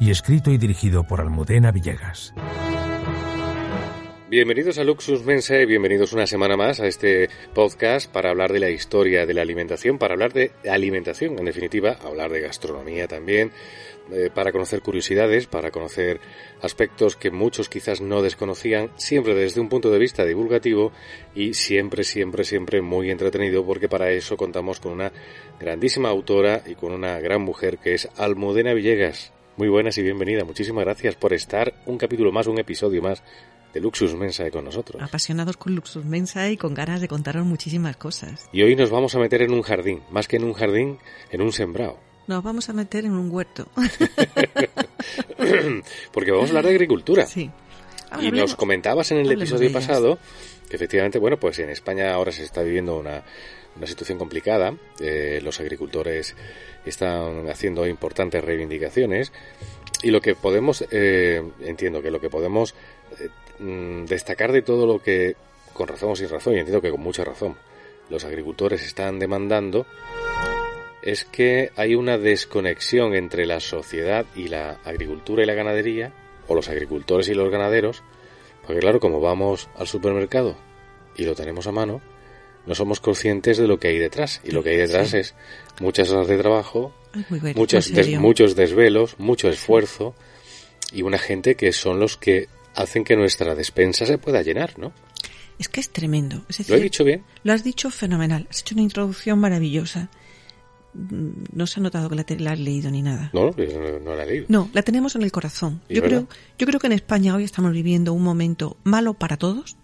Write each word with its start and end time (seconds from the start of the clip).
y 0.00 0.10
escrito 0.10 0.50
y 0.50 0.58
dirigido 0.58 1.04
por 1.04 1.20
Almudena 1.20 1.70
Villegas. 1.72 2.34
Bienvenidos 4.30 4.78
a 4.78 4.84
Luxus 4.84 5.22
Mensae, 5.22 5.66
bienvenidos 5.66 6.12
una 6.12 6.26
semana 6.26 6.56
más 6.56 6.80
a 6.80 6.86
este 6.86 7.28
podcast 7.52 8.10
para 8.10 8.30
hablar 8.30 8.52
de 8.52 8.58
la 8.58 8.70
historia 8.70 9.26
de 9.26 9.34
la 9.34 9.42
alimentación, 9.42 9.98
para 9.98 10.14
hablar 10.14 10.32
de 10.32 10.50
alimentación, 10.68 11.38
en 11.38 11.44
definitiva, 11.44 11.98
hablar 12.02 12.32
de 12.32 12.40
gastronomía 12.40 13.06
también, 13.06 13.52
eh, 14.10 14.30
para 14.34 14.50
conocer 14.50 14.80
curiosidades, 14.80 15.46
para 15.46 15.70
conocer 15.70 16.20
aspectos 16.62 17.16
que 17.16 17.30
muchos 17.30 17.68
quizás 17.68 18.00
no 18.00 18.22
desconocían, 18.22 18.90
siempre 18.96 19.34
desde 19.34 19.60
un 19.60 19.68
punto 19.68 19.90
de 19.90 19.98
vista 19.98 20.24
divulgativo 20.24 20.90
y 21.34 21.52
siempre, 21.52 22.02
siempre, 22.02 22.44
siempre 22.44 22.80
muy 22.80 23.10
entretenido, 23.10 23.64
porque 23.64 23.90
para 23.90 24.10
eso 24.10 24.38
contamos 24.38 24.80
con 24.80 24.92
una 24.92 25.12
grandísima 25.60 26.08
autora 26.08 26.62
y 26.66 26.76
con 26.76 26.92
una 26.92 27.20
gran 27.20 27.42
mujer 27.42 27.76
que 27.76 27.92
es 27.92 28.08
Almudena 28.16 28.72
Villegas. 28.72 29.33
Muy 29.56 29.68
buenas 29.68 29.96
y 29.98 30.02
bienvenida. 30.02 30.44
Muchísimas 30.44 30.84
gracias 30.84 31.14
por 31.14 31.32
estar 31.32 31.74
un 31.86 31.96
capítulo 31.96 32.32
más, 32.32 32.48
un 32.48 32.58
episodio 32.58 33.00
más 33.00 33.22
de 33.72 33.80
Luxus 33.80 34.16
Mensae 34.16 34.50
con 34.50 34.64
nosotros. 34.64 35.00
Apasionados 35.00 35.56
con 35.56 35.76
Luxus 35.76 36.04
Mensae 36.04 36.50
y 36.52 36.56
con 36.56 36.74
ganas 36.74 37.00
de 37.00 37.06
contaros 37.06 37.46
muchísimas 37.46 37.96
cosas. 37.96 38.48
Y 38.52 38.62
hoy 38.62 38.74
nos 38.74 38.90
vamos 38.90 39.14
a 39.14 39.20
meter 39.20 39.42
en 39.42 39.52
un 39.52 39.62
jardín, 39.62 40.02
más 40.10 40.26
que 40.26 40.38
en 40.38 40.44
un 40.44 40.54
jardín, 40.54 40.98
en 41.30 41.40
un 41.40 41.52
sembrado. 41.52 42.00
Nos 42.26 42.42
vamos 42.42 42.68
a 42.68 42.72
meter 42.72 43.04
en 43.04 43.12
un 43.12 43.30
huerto. 43.30 43.68
Porque 46.12 46.32
vamos 46.32 46.46
a 46.46 46.50
hablar 46.50 46.64
de 46.64 46.70
agricultura. 46.70 47.24
Sí. 47.24 47.48
y 48.20 48.32
nos 48.32 48.56
comentabas 48.56 49.12
en 49.12 49.18
el 49.18 49.30
episodio 49.30 49.72
pasado 49.72 50.18
que 50.68 50.74
efectivamente, 50.74 51.20
bueno, 51.20 51.38
pues 51.38 51.60
en 51.60 51.70
España 51.70 52.12
ahora 52.12 52.32
se 52.32 52.42
está 52.42 52.62
viviendo 52.62 52.98
una, 52.98 53.22
una 53.76 53.86
situación 53.86 54.18
complicada. 54.18 54.74
Eh, 55.00 55.40
los 55.42 55.60
agricultores 55.60 56.34
están 56.84 57.48
haciendo 57.48 57.86
importantes 57.86 58.44
reivindicaciones 58.44 59.32
y 60.02 60.10
lo 60.10 60.20
que 60.20 60.34
podemos, 60.34 60.84
eh, 60.90 61.42
entiendo 61.60 62.02
que 62.02 62.10
lo 62.10 62.20
que 62.20 62.30
podemos 62.30 62.74
eh, 63.18 63.28
mm, 63.58 64.04
destacar 64.04 64.52
de 64.52 64.62
todo 64.62 64.86
lo 64.86 65.02
que, 65.02 65.36
con 65.72 65.88
razón 65.88 66.10
o 66.10 66.16
sin 66.16 66.28
razón, 66.28 66.54
y 66.54 66.58
entiendo 66.58 66.82
que 66.82 66.90
con 66.90 67.00
mucha 67.00 67.24
razón, 67.24 67.56
los 68.10 68.24
agricultores 68.24 68.84
están 68.84 69.18
demandando, 69.18 69.86
es 71.02 71.24
que 71.24 71.70
hay 71.76 71.94
una 71.94 72.18
desconexión 72.18 73.14
entre 73.14 73.46
la 73.46 73.60
sociedad 73.60 74.26
y 74.34 74.48
la 74.48 74.78
agricultura 74.84 75.42
y 75.42 75.46
la 75.46 75.54
ganadería, 75.54 76.12
o 76.46 76.54
los 76.54 76.68
agricultores 76.68 77.28
y 77.28 77.34
los 77.34 77.50
ganaderos, 77.50 78.02
porque 78.66 78.80
claro, 78.80 79.00
como 79.00 79.20
vamos 79.20 79.68
al 79.76 79.86
supermercado 79.86 80.56
y 81.16 81.24
lo 81.24 81.34
tenemos 81.34 81.66
a 81.66 81.72
mano, 81.72 82.02
no 82.66 82.74
somos 82.74 83.00
conscientes 83.00 83.58
de 83.58 83.66
lo 83.66 83.78
que 83.78 83.88
hay 83.88 83.98
detrás. 83.98 84.40
Y 84.44 84.50
lo 84.50 84.62
que 84.62 84.70
hay 84.70 84.76
detrás 84.76 85.14
es 85.14 85.34
muchas 85.80 86.10
horas 86.10 86.28
de 86.28 86.38
trabajo, 86.38 86.94
muchos, 87.54 87.92
muchos 88.18 88.56
desvelos, 88.56 89.16
mucho 89.18 89.48
esfuerzo 89.48 90.14
y 90.92 91.02
una 91.02 91.18
gente 91.18 91.56
que 91.56 91.72
son 91.72 91.98
los 91.98 92.16
que 92.16 92.48
hacen 92.74 93.04
que 93.04 93.16
nuestra 93.16 93.54
despensa 93.54 94.06
se 94.06 94.18
pueda 94.18 94.42
llenar, 94.42 94.78
¿no? 94.78 94.92
Es 95.58 95.68
que 95.68 95.80
es 95.80 95.90
tremendo. 95.90 96.44
¿Lo 96.68 96.76
he 96.76 96.80
dicho 96.80 97.04
bien? 97.04 97.22
Lo 97.44 97.52
has 97.52 97.62
dicho 97.62 97.90
fenomenal. 97.90 98.46
Has 98.50 98.60
hecho 98.60 98.74
una 98.74 98.82
introducción 98.82 99.38
maravillosa. 99.38 100.08
Mm, 100.94 101.30
no 101.52 101.66
se 101.66 101.78
ha 101.78 101.82
notado 101.82 102.08
que 102.08 102.36
la, 102.38 102.52
has 102.52 102.58
leído 102.58 102.90
ni 102.90 103.02
nada. 103.02 103.30
No, 103.32 103.50
no, 104.04 104.16
la 104.16 104.24
he 104.24 104.26
leído. 104.26 104.46
No, 104.48 104.68
la 104.72 104.82
tenemos 104.82 105.14
en 105.14 105.22
el 105.22 105.30
corazón. 105.30 105.80
Yo 105.88 106.02
creo, 106.02 106.26
yo 106.58 106.66
creo 106.66 106.80
que 106.80 106.88
en 106.88 106.92
España 106.92 107.34
hoy 107.36 107.44
estamos 107.44 107.72
viviendo 107.72 108.12
un 108.12 108.22
momento 108.22 108.76
malo 108.82 109.14
para 109.14 109.36
todos, 109.36 109.76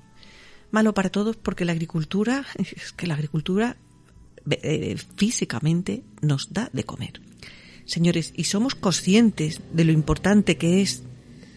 malo 0.71 0.95
para 0.95 1.11
todos 1.11 1.37
porque 1.37 1.65
la 1.65 1.73
agricultura, 1.73 2.45
es 2.57 2.93
que 2.93 3.07
la 3.07 3.15
agricultura 3.15 3.77
eh, 4.51 4.97
físicamente 5.17 6.03
nos 6.23 6.53
da 6.53 6.71
de 6.73 6.85
comer. 6.85 7.21
Señores, 7.85 8.33
y 8.37 8.45
somos 8.45 8.75
conscientes 8.75 9.61
de 9.73 9.85
lo 9.85 9.93
importante 9.93 10.57
que 10.57 10.81
es 10.81 11.03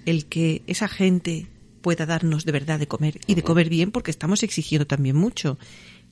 el 0.06 0.26
que 0.26 0.64
esa 0.68 0.88
gente 0.88 1.48
pueda 1.82 2.06
darnos 2.06 2.46
de 2.46 2.52
verdad 2.52 2.80
de 2.80 2.88
comer 2.88 3.20
y 3.28 3.36
de 3.36 3.44
comer 3.44 3.70
bien 3.70 3.92
porque 3.92 4.12
estamos 4.12 4.42
exigiendo 4.42 4.88
también 4.88 5.16
mucho 5.16 5.60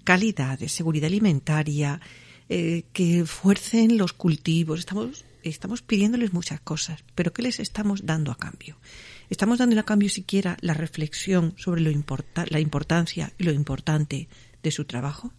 calidad, 0.03 0.59
seguridad 0.67 1.07
alimentaria, 1.07 1.99
eh, 2.49 2.83
que 2.91 3.25
fuercen 3.25 3.97
los 3.97 4.13
cultivos, 4.13 4.79
estamos, 4.79 5.23
estamos 5.43 5.81
pidiéndoles 5.81 6.33
muchas 6.33 6.59
cosas, 6.59 7.03
pero 7.15 7.31
¿qué 7.31 7.41
les 7.41 7.59
estamos 7.59 8.05
dando 8.05 8.31
a 8.31 8.37
cambio? 8.37 8.77
¿Estamos 9.31 9.59
dando 9.59 9.79
a 9.79 9.83
cambio 9.83 10.09
siquiera 10.09 10.57
la 10.59 10.73
reflexión 10.73 11.53
sobre 11.57 11.79
lo 11.79 11.89
la 11.89 12.59
importancia 12.59 13.31
y 13.37 13.45
lo 13.45 13.53
importante 13.53 14.27
de 14.61 14.71
su 14.71 14.83
trabajo? 14.83 15.31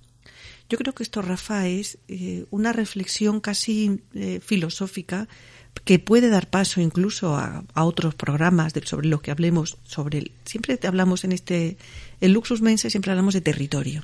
Yo 0.71 0.79
creo 0.79 0.95
que 0.95 1.03
esto, 1.03 1.21
Rafa, 1.21 1.69
es 1.69 1.99
eh, 2.09 2.47
una 2.51 2.73
reflexión 2.73 3.41
casi 3.41 4.01
eh, 4.15 4.41
filosófica 4.43 5.29
que 5.85 5.99
puede 5.99 6.31
dar 6.31 6.49
paso 6.49 6.81
incluso 6.81 7.37
a, 7.37 7.65
otros 7.75 8.15
programas 8.15 8.73
sobre 8.85 9.09
lo 9.09 9.21
que 9.21 9.31
hablemos 9.31 9.77
sobre 9.85 10.19
el, 10.21 10.33
siempre 10.47 10.79
hablamos 10.85 11.25
en 11.25 11.33
este 11.33 11.77
el 12.21 12.33
Luxus 12.33 12.63
Mense 12.63 12.89
siempre 12.89 13.11
hablamos 13.11 13.35
de 13.35 13.43
territorio. 13.43 14.03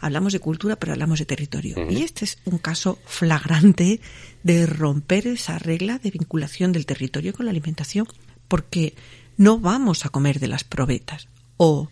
Hablamos 0.00 0.32
de 0.32 0.40
cultura 0.40 0.76
pero 0.76 0.92
hablamos 0.92 1.18
de 1.18 1.26
territorio. 1.26 1.76
Y 1.90 2.02
este 2.02 2.24
es 2.24 2.38
un 2.46 2.56
caso 2.56 2.98
flagrante 3.04 4.00
de 4.42 4.64
romper 4.64 5.26
esa 5.26 5.58
regla 5.58 5.98
de 5.98 6.10
vinculación 6.10 6.72
del 6.72 6.86
territorio 6.86 7.34
con 7.34 7.44
la 7.44 7.50
alimentación 7.50 8.06
porque 8.48 8.94
no 9.38 9.58
vamos 9.58 10.04
a 10.04 10.10
comer 10.10 10.40
de 10.40 10.48
las 10.48 10.64
probetas 10.64 11.28
o 11.56 11.88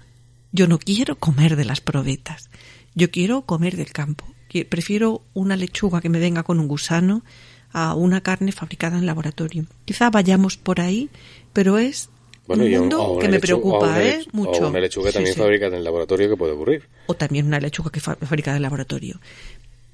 yo 0.52 0.66
no 0.66 0.78
quiero 0.78 1.16
comer 1.16 1.56
de 1.56 1.64
las 1.64 1.80
probetas, 1.80 2.50
yo 2.94 3.10
quiero 3.10 3.42
comer 3.42 3.76
del 3.76 3.92
campo. 3.92 4.26
Prefiero 4.68 5.22
una 5.34 5.54
lechuga 5.54 6.00
que 6.00 6.08
me 6.08 6.18
venga 6.18 6.42
con 6.42 6.60
un 6.60 6.68
gusano 6.68 7.22
a 7.72 7.94
una 7.94 8.22
carne 8.22 8.52
fabricada 8.52 8.96
en 8.96 9.04
laboratorio. 9.04 9.66
Quizá 9.84 10.08
vayamos 10.08 10.56
por 10.56 10.80
ahí, 10.80 11.10
pero 11.52 11.76
es 11.76 12.08
un 12.46 12.70
mundo 12.70 13.18
que 13.20 13.28
me 13.28 13.38
preocupa, 13.38 14.02
¿eh? 14.02 14.24
Mucho. 14.32 14.66
O 14.66 14.68
una 14.70 14.80
lechuga 14.80 15.12
también 15.12 15.36
fabricada 15.36 15.72
en 15.72 15.78
el 15.78 15.84
laboratorio 15.84 16.30
que 16.30 16.36
puede 16.36 16.52
ocurrir. 16.52 16.88
O 17.06 17.14
también 17.14 17.46
una 17.46 17.60
lechuga 17.60 17.90
que 17.90 18.00
fabricada 18.00 18.56
en 18.56 18.62
laboratorio. 18.62 19.20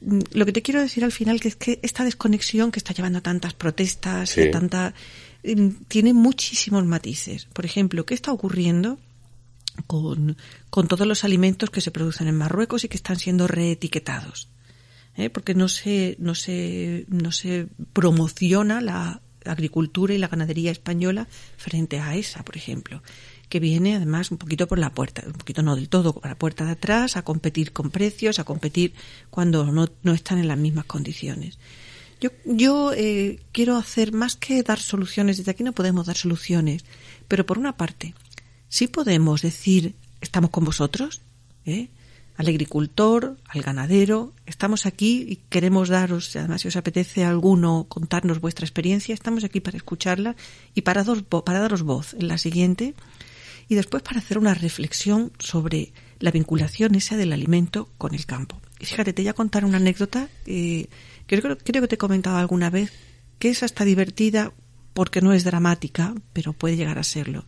Mm, 0.00 0.20
lo 0.32 0.46
que 0.46 0.52
te 0.52 0.62
quiero 0.62 0.81
decir 0.81 1.02
al 1.02 1.12
final 1.12 1.40
que 1.40 1.48
es 1.48 1.56
que 1.56 1.81
esta 1.82 2.05
desconexión 2.05 2.70
que 2.70 2.78
está 2.78 2.93
llevando 2.94 3.19
a 3.19 3.22
tantas 3.22 3.55
protestas 3.55 4.37
y 4.37 4.43
a 4.43 4.50
tanta 4.50 4.94
tiene 5.89 6.15
muchísimos 6.15 6.85
matices. 6.85 7.47
Por 7.47 7.65
ejemplo, 7.65 8.06
¿qué 8.06 8.15
está 8.15 8.33
ocurriendo 8.33 8.99
con, 9.87 10.37
todos 10.71 11.06
los 11.06 11.25
alimentos 11.25 11.71
que 11.71 11.81
se 11.81 11.91
producen 11.91 12.29
en 12.29 12.37
Marruecos 12.37 12.85
y 12.85 12.89
que 12.89 12.97
están 12.97 13.19
siendo 13.19 13.47
reetiquetados? 13.47 14.49
¿Eh? 15.17 15.31
Porque 15.31 15.55
no 15.55 15.69
se, 15.69 16.17
no, 16.19 16.35
se, 16.35 17.05
no 17.09 17.33
se 17.33 17.67
promociona 17.93 18.81
la 18.81 19.21
agricultura 19.44 20.15
y 20.15 20.19
la 20.19 20.29
ganadería 20.29 20.71
española 20.71 21.27
frente 21.56 21.99
a 21.99 22.15
esa, 22.15 22.44
por 22.44 22.56
ejemplo, 22.56 23.03
que 23.49 23.61
viene 23.61 23.97
además 23.97 24.31
un 24.31 24.39
poquito 24.39 24.67
por 24.69 24.79
la 24.79 24.94
puerta, 24.94 25.25
un 25.27 25.33
poquito 25.33 25.62
no 25.62 25.77
del 25.77 25.89
todo, 25.89 26.15
por 26.15 26.27
la 26.27 26.39
puerta 26.39 26.65
de 26.65 26.71
atrás, 26.71 27.17
a 27.17 27.23
competir 27.23 27.73
con 27.73 27.91
precios, 27.91 28.39
a 28.39 28.44
competir 28.44 28.94
cuando 29.29 29.71
no, 29.71 29.89
no 30.03 30.12
están 30.12 30.39
en 30.39 30.49
las 30.49 30.56
mismas 30.56 30.87
condiciones. 30.87 31.59
Yo, 32.22 32.30
yo 32.44 32.92
eh, 32.92 33.40
quiero 33.50 33.76
hacer 33.76 34.12
más 34.12 34.36
que 34.36 34.62
dar 34.62 34.78
soluciones, 34.78 35.38
desde 35.38 35.50
aquí 35.50 35.64
no 35.64 35.72
podemos 35.72 36.06
dar 36.06 36.16
soluciones, 36.16 36.84
pero 37.26 37.44
por 37.44 37.58
una 37.58 37.76
parte, 37.76 38.14
sí 38.69 38.86
podemos 38.86 39.42
decir, 39.42 39.96
estamos 40.20 40.50
con 40.50 40.64
vosotros, 40.64 41.20
¿eh? 41.66 41.88
al 42.36 42.46
agricultor, 42.46 43.36
al 43.48 43.62
ganadero, 43.62 44.34
estamos 44.46 44.86
aquí 44.86 45.26
y 45.28 45.36
queremos 45.48 45.88
daros, 45.88 46.36
además 46.36 46.60
si 46.60 46.69
os 46.69 46.76
apetece 46.76 47.24
alguno 47.24 47.86
contarnos 47.88 48.40
vuestra 48.40 48.66
experiencia, 48.66 49.14
estamos 49.14 49.42
aquí 49.42 49.58
para 49.58 49.76
escucharla 49.76 50.36
y 50.76 50.82
para, 50.82 51.02
para 51.02 51.58
daros 51.58 51.82
voz 51.82 52.14
en 52.14 52.28
la 52.28 52.38
siguiente 52.38 52.94
y 53.69 53.74
después 53.74 54.04
para 54.04 54.20
hacer 54.20 54.38
una 54.38 54.54
reflexión 54.54 55.32
sobre 55.40 55.92
la 56.20 56.30
vinculación 56.30 56.94
esa 56.94 57.16
del 57.16 57.32
alimento 57.32 57.88
con 57.98 58.14
el 58.14 58.26
campo. 58.26 58.60
Y 58.78 58.86
fíjate, 58.86 59.12
te 59.12 59.22
voy 59.22 59.28
a 59.28 59.34
contar 59.34 59.64
una 59.64 59.78
anécdota 59.78 60.28
eh, 60.46 60.86
creo, 61.40 61.58
creo 61.58 61.82
que 61.82 61.88
te 61.88 61.94
he 61.94 61.99
comentado 61.99 62.37
alguna 62.37 62.70
vez, 62.70 62.93
que 63.38 63.50
es 63.50 63.62
hasta 63.62 63.84
divertida 63.84 64.52
porque 64.94 65.20
no 65.20 65.32
es 65.32 65.44
dramática, 65.44 66.14
pero 66.32 66.52
puede 66.52 66.76
llegar 66.76 66.99
a 66.99 67.05
serlo. 67.05 67.44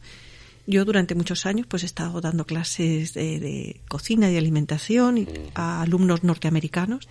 Yo 0.67 0.85
durante 0.85 1.15
muchos 1.15 1.45
años 1.47 1.67
pues 1.67 1.83
he 1.83 1.87
estado 1.87 2.21
dando 2.21 2.47
clases 2.47 3.13
de, 3.15 3.81
cocina 3.89 4.31
y 4.31 4.37
alimentación 4.37 5.29
a 5.55 5.83
alumnos 5.83 6.25
norteamericanos. 6.25 7.09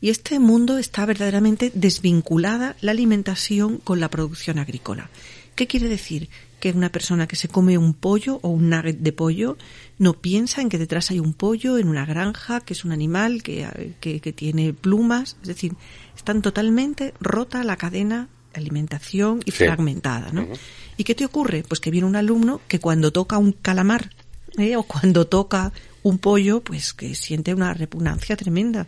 Y 0.00 0.10
este 0.10 0.38
mundo 0.38 0.78
está 0.78 1.06
verdaderamente 1.06 1.70
desvinculada 1.74 2.76
la 2.80 2.92
alimentación 2.92 3.78
con 3.78 4.00
la 4.00 4.10
producción 4.10 4.58
agrícola. 4.58 5.10
¿Qué 5.54 5.66
quiere 5.66 5.88
decir? 5.88 6.28
Que 6.64 6.70
una 6.70 6.88
persona 6.88 7.26
que 7.26 7.36
se 7.36 7.48
come 7.48 7.76
un 7.76 7.92
pollo 7.92 8.40
o 8.40 8.48
un 8.48 8.70
nugget 8.70 8.96
de 8.96 9.12
pollo 9.12 9.58
no 9.98 10.14
piensa 10.14 10.62
en 10.62 10.70
que 10.70 10.78
detrás 10.78 11.10
hay 11.10 11.20
un 11.20 11.34
pollo 11.34 11.76
en 11.76 11.88
una 11.88 12.06
granja, 12.06 12.60
que 12.60 12.72
es 12.72 12.86
un 12.86 12.92
animal 12.92 13.42
que, 13.42 13.92
que, 14.00 14.32
tiene 14.32 14.72
plumas. 14.72 15.36
Es 15.42 15.48
decir, 15.48 15.74
están 16.16 16.40
totalmente 16.40 17.12
rota 17.20 17.62
la 17.64 17.76
cadena 17.76 18.28
de 18.54 18.60
alimentación 18.60 19.40
y 19.44 19.50
fragmentada, 19.50 20.32
¿no? 20.32 20.48
¿Y 20.96 21.04
qué 21.04 21.14
te 21.14 21.26
ocurre? 21.26 21.64
Pues 21.68 21.80
que 21.80 21.90
viene 21.90 22.06
un 22.06 22.16
alumno 22.16 22.62
que 22.66 22.80
cuando 22.80 23.12
toca 23.12 23.36
un 23.36 23.52
calamar 23.52 24.08
¿eh? 24.56 24.76
o 24.76 24.84
cuando 24.84 25.26
toca 25.26 25.70
un 26.02 26.16
pollo, 26.16 26.62
pues 26.62 26.94
que 26.94 27.14
siente 27.14 27.52
una 27.52 27.74
repugnancia 27.74 28.36
tremenda, 28.36 28.86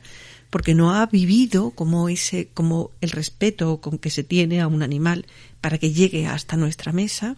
porque 0.56 0.74
no 0.74 0.94
ha 0.94 1.04
vivido 1.04 1.72
como 1.72 2.08
ese, 2.08 2.48
como 2.54 2.90
el 3.02 3.10
respeto 3.10 3.76
con 3.82 3.98
que 3.98 4.08
se 4.08 4.24
tiene 4.24 4.62
a 4.62 4.68
un 4.68 4.82
animal 4.82 5.26
para 5.60 5.76
que 5.76 5.92
llegue 5.92 6.26
hasta 6.28 6.56
nuestra 6.56 6.92
mesa, 6.92 7.36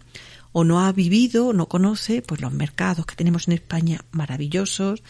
o 0.53 0.63
no 0.63 0.79
ha 0.79 0.93
vivido, 0.93 1.51
no 1.51 1.67
conoce, 1.67 2.21
pues 2.21 2.39
los 2.39 2.53
mercados 2.53 3.05
que 3.05 3.17
tenemos 3.17 3.49
en 3.49 3.55
España 3.55 4.05
maravillosos, 4.11 5.03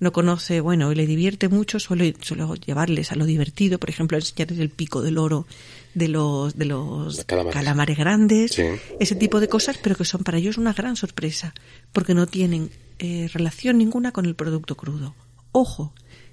no 0.00 0.12
conoce, 0.12 0.60
bueno, 0.60 0.90
y 0.90 0.96
le 0.96 1.06
divierte 1.06 1.48
mucho, 1.48 1.78
suelo, 1.78 2.04
suelo 2.20 2.52
llevarles 2.56 3.12
a 3.12 3.14
lo 3.14 3.26
divertido, 3.26 3.78
por 3.78 3.90
ejemplo, 3.90 4.18
enseñarles 4.18 4.58
el 4.58 4.70
pico 4.70 5.00
del 5.00 5.16
oro 5.16 5.46
de 5.94 6.08
los, 6.08 6.58
de 6.58 6.64
los 6.64 7.24
calamares. 7.24 7.96
grandes, 7.96 8.60
ese 8.98 9.14
tipo 9.14 9.38
de 9.38 9.46
cosas, 9.46 9.78
pero 9.80 9.94
que 9.94 10.04
son 10.04 10.24
para 10.24 10.38
ellos 10.38 10.58
una 10.58 10.72
gran 10.72 10.96
sorpresa, 10.96 11.54
porque 11.92 12.12
no 12.12 12.26
tienen 12.26 12.72
eh, 12.98 13.30
relación 13.32 13.78
ninguna 13.78 14.10
con 14.10 14.26
el 14.26 14.34
producto 14.34 14.74
crudo. 14.74 15.14
Ojo, 15.52 15.92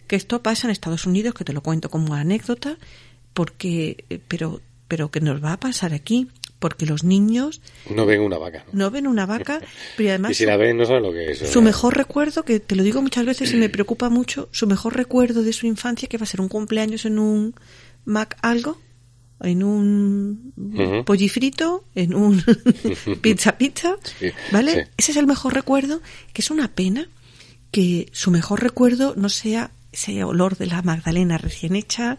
que 0.09 0.15
esto 0.15 0.41
pasa 0.41 0.67
en 0.67 0.71
Estados 0.71 1.05
Unidos, 1.05 1.35
que 1.35 1.45
te 1.45 1.53
lo 1.53 1.61
cuento 1.61 1.89
como 1.89 2.15
anécdota, 2.15 2.77
porque, 3.33 4.03
eh, 4.09 4.19
pero, 4.27 4.59
pero 4.87 5.11
que 5.11 5.21
nos 5.21 5.41
va 5.41 5.53
a 5.53 5.59
pasar 5.59 5.93
aquí 5.93 6.27
porque 6.57 6.85
los 6.85 7.05
niños 7.05 7.61
no 7.89 8.05
ven 8.05 8.19
una 8.19 8.37
vaca 8.37 8.65
no, 8.73 8.91
ven 8.91 9.07
una 9.07 9.25
vaca 9.25 9.61
pero 9.95 10.09
además 10.09 10.31
y 10.31 10.33
si 10.33 10.45
la 10.45 10.57
ven 10.57 10.75
no 10.75 10.85
saben 10.85 11.03
lo 11.03 11.13
que 11.13 11.31
es 11.31 11.37
su 11.37 11.61
mejor 11.61 11.95
recuerdo 11.95 12.43
que 12.43 12.59
te 12.59 12.75
lo 12.75 12.83
digo 12.83 13.01
muchas 13.01 13.25
veces 13.25 13.53
y 13.53 13.55
me 13.55 13.69
preocupa 13.69 14.09
mucho 14.09 14.49
su 14.51 14.67
mejor 14.67 14.97
recuerdo 14.97 15.41
de 15.41 15.53
su 15.53 15.67
infancia 15.67 16.09
que 16.09 16.17
va 16.17 16.23
a 16.23 16.27
ser 16.27 16.41
un 16.41 16.49
cumpleaños 16.49 17.05
en 17.05 17.17
un 17.17 17.55
Mac 18.03 18.35
algo 18.41 18.77
en 19.41 19.63
un 19.63 21.03
pollifrito 21.05 21.85
en 21.95 22.13
un 22.13 22.43
pizza 23.21 23.57
pizza 23.57 23.95
vale 24.51 24.89
ese 24.97 25.11
es 25.11 25.17
el 25.17 25.27
mejor 25.27 25.53
recuerdo 25.53 26.01
que 26.33 26.41
es 26.41 26.51
una 26.51 26.67
pena 26.67 27.07
que 27.71 28.09
su 28.11 28.31
mejor 28.31 28.61
recuerdo 28.61 29.13
no 29.15 29.29
sea 29.29 29.71
ese 29.91 30.23
olor 30.23 30.57
de 30.57 30.67
la 30.67 30.81
magdalena 30.81 31.37
recién 31.37 31.75
hecha 31.75 32.17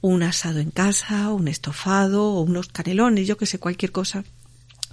un 0.00 0.22
asado 0.22 0.60
en 0.60 0.70
casa, 0.70 1.32
un 1.32 1.48
estofado 1.48 2.34
o 2.34 2.40
unos 2.42 2.68
canelones, 2.68 3.26
yo 3.26 3.36
que 3.36 3.46
sé, 3.46 3.58
cualquier 3.58 3.92
cosa, 3.92 4.24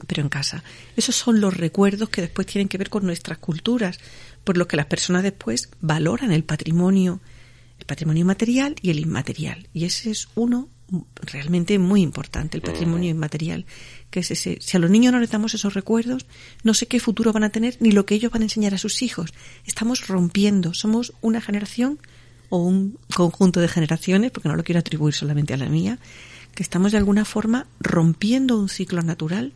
pero 0.08 0.22
en 0.22 0.30
casa. 0.30 0.64
Esos 0.96 1.16
son 1.16 1.42
los 1.42 1.56
recuerdos 1.56 2.10
que 2.10 2.22
después 2.22 2.48
tienen 2.48 2.68
que 2.68 2.78
ver 2.78 2.90
con 2.90 3.06
nuestras 3.06 3.38
culturas, 3.38 4.00
por 4.44 4.58
lo 4.58 4.68
que 4.68 4.78
las 4.78 4.88
personas 4.88 5.24
después 5.24 5.70
valoran 5.82 6.32
el 6.32 6.44
patrimonio, 6.44 7.22
el 7.80 7.86
patrimonio 7.86 8.26
material 8.26 8.76
y 8.82 8.90
el 8.90 9.00
inmaterial. 9.00 9.68
Y 9.74 9.86
ese 9.86 10.12
es 10.12 10.30
uno 10.36 10.70
realmente 11.22 11.78
muy 11.80 12.02
importante, 12.02 12.58
el 12.58 12.64
patrimonio 12.64 13.10
inmaterial, 13.10 13.66
que 14.10 14.22
es 14.22 14.32
ese. 14.32 14.58
Si 14.62 14.78
a 14.78 14.80
los 14.80 14.90
niños 14.90 15.14
no 15.14 15.20
les 15.20 15.32
damos 15.32 15.54
esos 15.54 15.74
recuerdos, 15.74 16.26
no 16.64 16.74
sé 16.74 16.88
qué 16.88 17.00
futuro 17.00 17.34
van 17.34 17.44
a 17.44 17.50
tener 17.50 17.78
ni 17.80 17.92
lo 17.92 18.06
que 18.06 18.16
ellos 18.16 18.32
van 18.32 18.42
a 18.42 18.46
enseñar 18.46 18.74
a 18.74 18.78
sus 18.78 19.02
hijos. 19.02 19.34
Estamos 19.66 20.08
rompiendo, 20.08 20.74
somos 20.74 21.14
una 21.22 21.42
generación 21.42 22.00
o 22.50 22.58
un 22.58 23.00
conjunto 23.16 23.60
de 23.62 23.68
generaciones, 23.68 24.32
porque 24.32 24.50
no 24.50 24.56
lo 24.56 24.64
quiero 24.64 24.80
atribuir 24.80 25.14
solamente 25.14 25.54
a 25.54 25.58
la 25.58 25.68
mía, 25.68 25.98
que 26.54 26.64
estamos 26.64 26.92
de 26.92 27.00
alguna 27.00 27.26
forma 27.26 27.68
rompiendo 27.80 28.60
un 28.60 28.70
ciclo 28.70 29.02
natural 29.02 29.54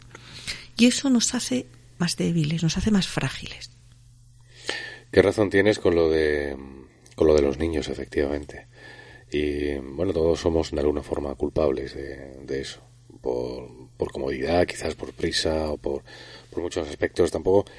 y 0.75 0.87
eso 0.87 1.09
nos 1.09 1.33
hace 1.35 1.67
más 1.99 2.17
débiles, 2.17 2.63
nos 2.63 2.77
hace 2.77 2.91
más 2.91 3.07
frágiles. 3.07 3.71
¿Qué 5.11 5.21
razón 5.21 5.49
tienes 5.49 5.79
con 5.79 5.95
lo 5.95 6.09
de 6.09 6.55
con 7.15 7.27
lo 7.27 7.33
de 7.33 7.41
los 7.41 7.57
niños, 7.57 7.87
efectivamente? 7.87 8.67
Y 9.31 9.75
bueno, 9.75 10.13
todos 10.13 10.39
somos 10.39 10.71
de 10.71 10.79
alguna 10.79 11.03
forma 11.03 11.35
culpables 11.35 11.93
de, 11.93 12.61
eso, 12.61 12.81
por, 13.21 13.69
por, 13.97 14.11
comodidad, 14.11 14.65
quizás 14.65 14.95
por 14.95 15.13
prisa 15.13 15.69
o 15.69 15.77
por, 15.77 16.03
por 16.49 16.63
muchos 16.63 16.87
aspectos. 16.87 17.31
Tampoco 17.31 17.69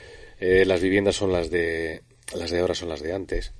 eh, 0.41 0.65
las 0.67 0.83
viviendas 0.83 1.17
son 1.17 1.33
las 1.33 1.51
de 1.51 2.03
las 2.37 2.51
de 2.51 2.61
ahora 2.61 2.75
son 2.75 2.91
las 2.91 3.01
de 3.01 3.13
antes. 3.13 3.53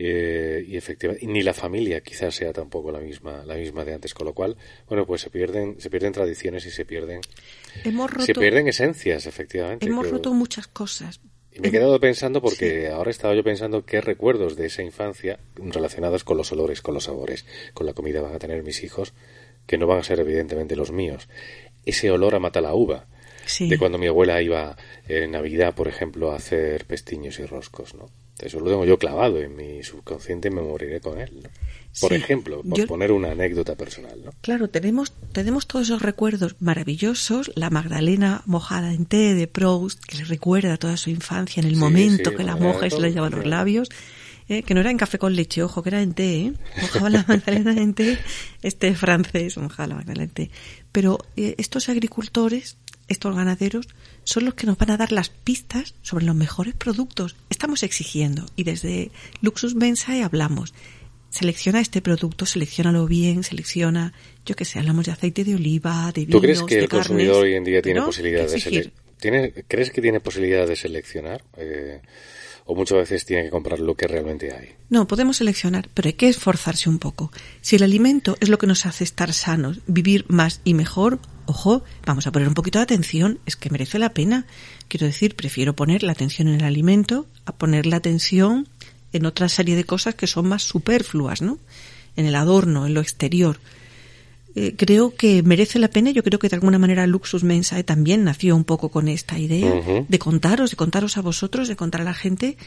Eh, 0.00 0.64
y 0.68 0.76
efectivamente 0.76 1.26
ni 1.26 1.42
la 1.42 1.52
familia 1.52 2.00
quizás 2.00 2.32
sea 2.32 2.52
tampoco 2.52 2.92
la 2.92 3.00
misma 3.00 3.44
la 3.44 3.56
misma 3.56 3.84
de 3.84 3.94
antes. 3.94 4.14
Con 4.14 4.26
lo 4.26 4.32
cual 4.32 4.56
bueno 4.88 5.04
pues 5.04 5.20
se 5.20 5.28
pierden 5.28 5.80
se 5.80 5.90
pierden 5.90 6.12
tradiciones 6.12 6.64
y 6.66 6.70
se 6.70 6.84
pierden 6.84 7.20
se 8.24 8.32
pierden 8.32 8.68
esencias 8.68 9.26
efectivamente 9.26 9.84
hemos 9.84 10.08
roto 10.08 10.32
muchas 10.32 10.68
cosas 10.68 11.20
me 11.58 11.68
he 11.68 11.70
quedado 11.70 11.98
pensando 12.00 12.40
porque 12.40 12.88
ahora 12.88 13.10
estaba 13.10 13.34
yo 13.34 13.42
pensando 13.44 13.84
qué 13.84 14.00
recuerdos 14.00 14.56
de 14.56 14.66
esa 14.66 14.82
infancia 14.82 15.38
relacionados 15.56 16.24
con 16.24 16.36
los 16.36 16.52
olores 16.52 16.82
con 16.82 16.94
los 16.94 17.04
sabores 17.04 17.46
con 17.74 17.86
la 17.86 17.92
comida 17.92 18.20
van 18.20 18.34
a 18.34 18.38
tener 18.38 18.62
mis 18.62 18.82
hijos 18.84 19.12
que 19.68 19.78
no 19.78 19.86
van 19.86 19.98
a 19.98 20.02
ser 20.02 20.18
evidentemente 20.18 20.74
los 20.74 20.90
míos. 20.90 21.28
Ese 21.84 22.10
olor 22.10 22.34
a 22.34 22.40
mata 22.40 22.60
la 22.60 22.74
uva 22.74 23.06
de 23.60 23.78
cuando 23.78 23.98
mi 23.98 24.06
abuela 24.06 24.42
iba 24.42 24.76
en 25.06 25.30
Navidad, 25.30 25.74
por 25.74 25.88
ejemplo, 25.88 26.32
a 26.32 26.36
hacer 26.36 26.86
pestiños 26.86 27.38
y 27.38 27.46
roscos, 27.46 27.94
¿no? 27.94 28.06
Eso 28.40 28.60
lo 28.60 28.70
tengo 28.70 28.84
yo 28.84 28.98
clavado 28.98 29.40
en 29.40 29.56
mi 29.56 29.82
subconsciente 29.82 30.48
y 30.48 30.50
me 30.50 30.62
moriré 30.62 31.00
con 31.00 31.20
él. 31.20 31.48
Por 32.00 32.12
ejemplo, 32.12 32.62
por 32.62 32.86
poner 32.86 33.10
una 33.10 33.32
anécdota 33.32 33.74
personal. 33.74 34.20
¿no? 34.24 34.30
Claro, 34.40 34.68
tenemos, 34.68 35.12
tenemos 35.32 35.66
todos 35.66 35.86
esos 35.86 36.02
recuerdos 36.02 36.54
maravillosos. 36.60 37.50
La 37.56 37.70
Magdalena 37.70 38.42
mojada 38.46 38.92
en 38.92 39.06
té 39.06 39.34
de 39.34 39.48
Proust, 39.48 40.04
que 40.04 40.18
le 40.18 40.24
recuerda 40.24 40.76
toda 40.76 40.96
su 40.96 41.10
infancia 41.10 41.60
en 41.60 41.66
el 41.66 41.76
momento 41.76 42.34
que 42.34 42.44
la 42.44 42.56
moja 42.56 42.86
y 42.86 42.90
se 42.90 43.00
la 43.00 43.08
lleva 43.08 43.26
a 43.26 43.30
los 43.30 43.46
labios. 43.46 43.88
Eh, 44.50 44.62
que 44.62 44.72
no 44.72 44.80
era 44.80 44.90
en 44.90 44.96
café 44.96 45.18
con 45.18 45.36
leche, 45.36 45.62
ojo, 45.62 45.82
que 45.82 45.90
era 45.90 46.00
en 46.00 46.14
té, 46.14 46.40
¿eh? 46.40 46.52
Mojaba 46.80 47.10
la 47.10 47.22
magdalena 47.28 47.72
en 47.72 47.92
té, 47.92 48.18
este 48.62 48.94
francés 48.94 49.58
mojaba 49.58 49.88
la 49.88 49.94
magdalena 49.96 50.24
en 50.24 50.30
té. 50.30 50.50
Pero 50.90 51.18
eh, 51.36 51.54
estos 51.58 51.90
agricultores 51.90 52.78
estos 53.08 53.34
ganaderos 53.34 53.88
son 54.24 54.44
los 54.44 54.54
que 54.54 54.66
nos 54.66 54.78
van 54.78 54.90
a 54.90 54.96
dar 54.96 55.12
las 55.12 55.30
pistas 55.30 55.94
sobre 56.02 56.24
los 56.24 56.36
mejores 56.36 56.74
productos. 56.74 57.36
Estamos 57.50 57.82
exigiendo 57.82 58.46
y 58.56 58.64
desde 58.64 59.10
Luxus 59.40 59.74
Bensae 59.74 60.22
hablamos. 60.22 60.74
Selecciona 61.30 61.80
este 61.80 62.00
producto, 62.00 62.46
seleccionalo 62.46 63.06
bien, 63.06 63.42
selecciona, 63.42 64.14
yo 64.46 64.56
que 64.56 64.64
sé, 64.64 64.78
hablamos 64.78 65.06
de 65.06 65.12
aceite 65.12 65.44
de 65.44 65.54
oliva, 65.54 66.10
de 66.14 66.22
vinos, 66.22 66.32
¿Tú 66.32 66.40
crees 66.40 66.62
que 66.62 66.78
el 66.78 66.88
consumidor 66.88 67.44
hoy 67.44 67.54
en 67.54 67.64
día 67.64 67.82
tiene 67.82 68.00
posibilidad 68.00 68.48
de 68.48 68.60
seleccionar? 68.60 69.52
¿Crees 69.66 69.90
que 69.90 70.00
tiene 70.00 70.20
posibilidad 70.20 70.66
de 70.66 70.76
seleccionar? 70.76 71.44
Eh, 71.56 72.00
o 72.68 72.74
muchas 72.74 72.98
veces 72.98 73.24
tiene 73.24 73.44
que 73.44 73.50
comprar 73.50 73.80
lo 73.80 73.94
que 73.94 74.06
realmente 74.06 74.52
hay. 74.52 74.74
No, 74.90 75.06
podemos 75.06 75.38
seleccionar, 75.38 75.88
pero 75.94 76.08
hay 76.08 76.12
que 76.12 76.28
esforzarse 76.28 76.90
un 76.90 76.98
poco. 76.98 77.32
Si 77.62 77.76
el 77.76 77.82
alimento 77.82 78.36
es 78.40 78.50
lo 78.50 78.58
que 78.58 78.66
nos 78.66 78.84
hace 78.84 79.04
estar 79.04 79.32
sanos, 79.32 79.80
vivir 79.86 80.26
más 80.28 80.60
y 80.64 80.74
mejor, 80.74 81.18
ojo, 81.48 81.82
vamos 82.04 82.26
a 82.26 82.32
poner 82.32 82.46
un 82.46 82.54
poquito 82.54 82.78
de 82.78 82.84
atención, 82.84 83.38
es 83.46 83.56
que 83.56 83.70
merece 83.70 83.98
la 83.98 84.10
pena. 84.10 84.46
Quiero 84.86 85.06
decir, 85.06 85.34
prefiero 85.34 85.74
poner 85.74 86.02
la 86.02 86.12
atención 86.12 86.48
en 86.48 86.56
el 86.56 86.64
alimento 86.64 87.26
a 87.46 87.52
poner 87.52 87.86
la 87.86 87.96
atención 87.96 88.68
en 89.12 89.24
otra 89.24 89.48
serie 89.48 89.74
de 89.74 89.84
cosas 89.84 90.14
que 90.14 90.26
son 90.26 90.46
más 90.46 90.62
superfluas, 90.62 91.40
¿no? 91.40 91.58
En 92.16 92.26
el 92.26 92.34
adorno, 92.34 92.86
en 92.86 92.92
lo 92.92 93.00
exterior. 93.00 93.58
Eh, 94.54 94.74
creo 94.76 95.14
que 95.14 95.42
merece 95.42 95.78
la 95.78 95.88
pena. 95.88 96.10
Yo 96.10 96.22
creo 96.22 96.38
que 96.38 96.48
de 96.50 96.56
alguna 96.56 96.78
manera 96.78 97.06
Luxus 97.06 97.44
Mensae 97.44 97.82
también 97.82 98.24
nació 98.24 98.54
un 98.54 98.64
poco 98.64 98.90
con 98.90 99.08
esta 99.08 99.38
idea 99.38 100.04
de 100.06 100.18
contaros, 100.18 100.70
de 100.70 100.76
contaros 100.76 101.16
a 101.16 101.22
vosotros, 101.22 101.68
de 101.68 101.76
contar 101.76 102.02
a 102.02 102.04
la 102.04 102.14
gente 102.14 102.58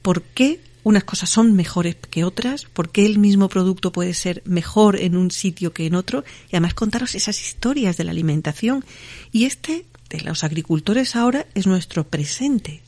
por 0.00 0.22
qué 0.22 0.60
unas 0.84 1.04
cosas 1.04 1.30
son 1.30 1.54
mejores 1.54 1.96
que 1.96 2.24
otras, 2.24 2.64
por 2.64 2.90
qué 2.90 3.06
el 3.06 3.18
mismo 3.18 3.48
producto 3.48 3.92
puede 3.92 4.14
ser 4.14 4.42
mejor 4.44 4.96
en 4.96 5.16
un 5.16 5.30
sitio 5.30 5.72
que 5.72 5.86
en 5.86 5.94
otro, 5.94 6.24
y 6.46 6.56
además 6.56 6.74
contaros 6.74 7.14
esas 7.14 7.40
historias 7.40 7.96
de 7.96 8.04
la 8.04 8.10
alimentación. 8.10 8.84
Y 9.30 9.44
este 9.44 9.86
de 10.10 10.20
los 10.20 10.44
agricultores 10.44 11.16
ahora 11.16 11.46
es 11.54 11.66
nuestro 11.66 12.04
presente. 12.04 12.82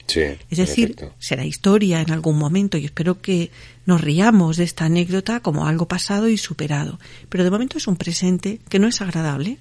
es 0.50 0.58
decir, 0.58 0.96
será 1.18 1.44
historia 1.44 2.02
en 2.02 2.10
algún 2.10 2.36
momento 2.36 2.76
y 2.76 2.84
espero 2.84 3.22
que 3.22 3.50
nos 3.86 4.02
riamos 4.02 4.58
de 4.58 4.64
esta 4.64 4.84
anécdota 4.84 5.40
como 5.40 5.66
algo 5.66 5.88
pasado 5.88 6.28
y 6.28 6.36
superado. 6.36 6.98
Pero 7.30 7.44
de 7.44 7.50
momento 7.50 7.78
es 7.78 7.86
un 7.86 7.96
presente 7.96 8.60
que 8.68 8.78
no 8.78 8.88
es 8.88 9.00
agradable, 9.00 9.56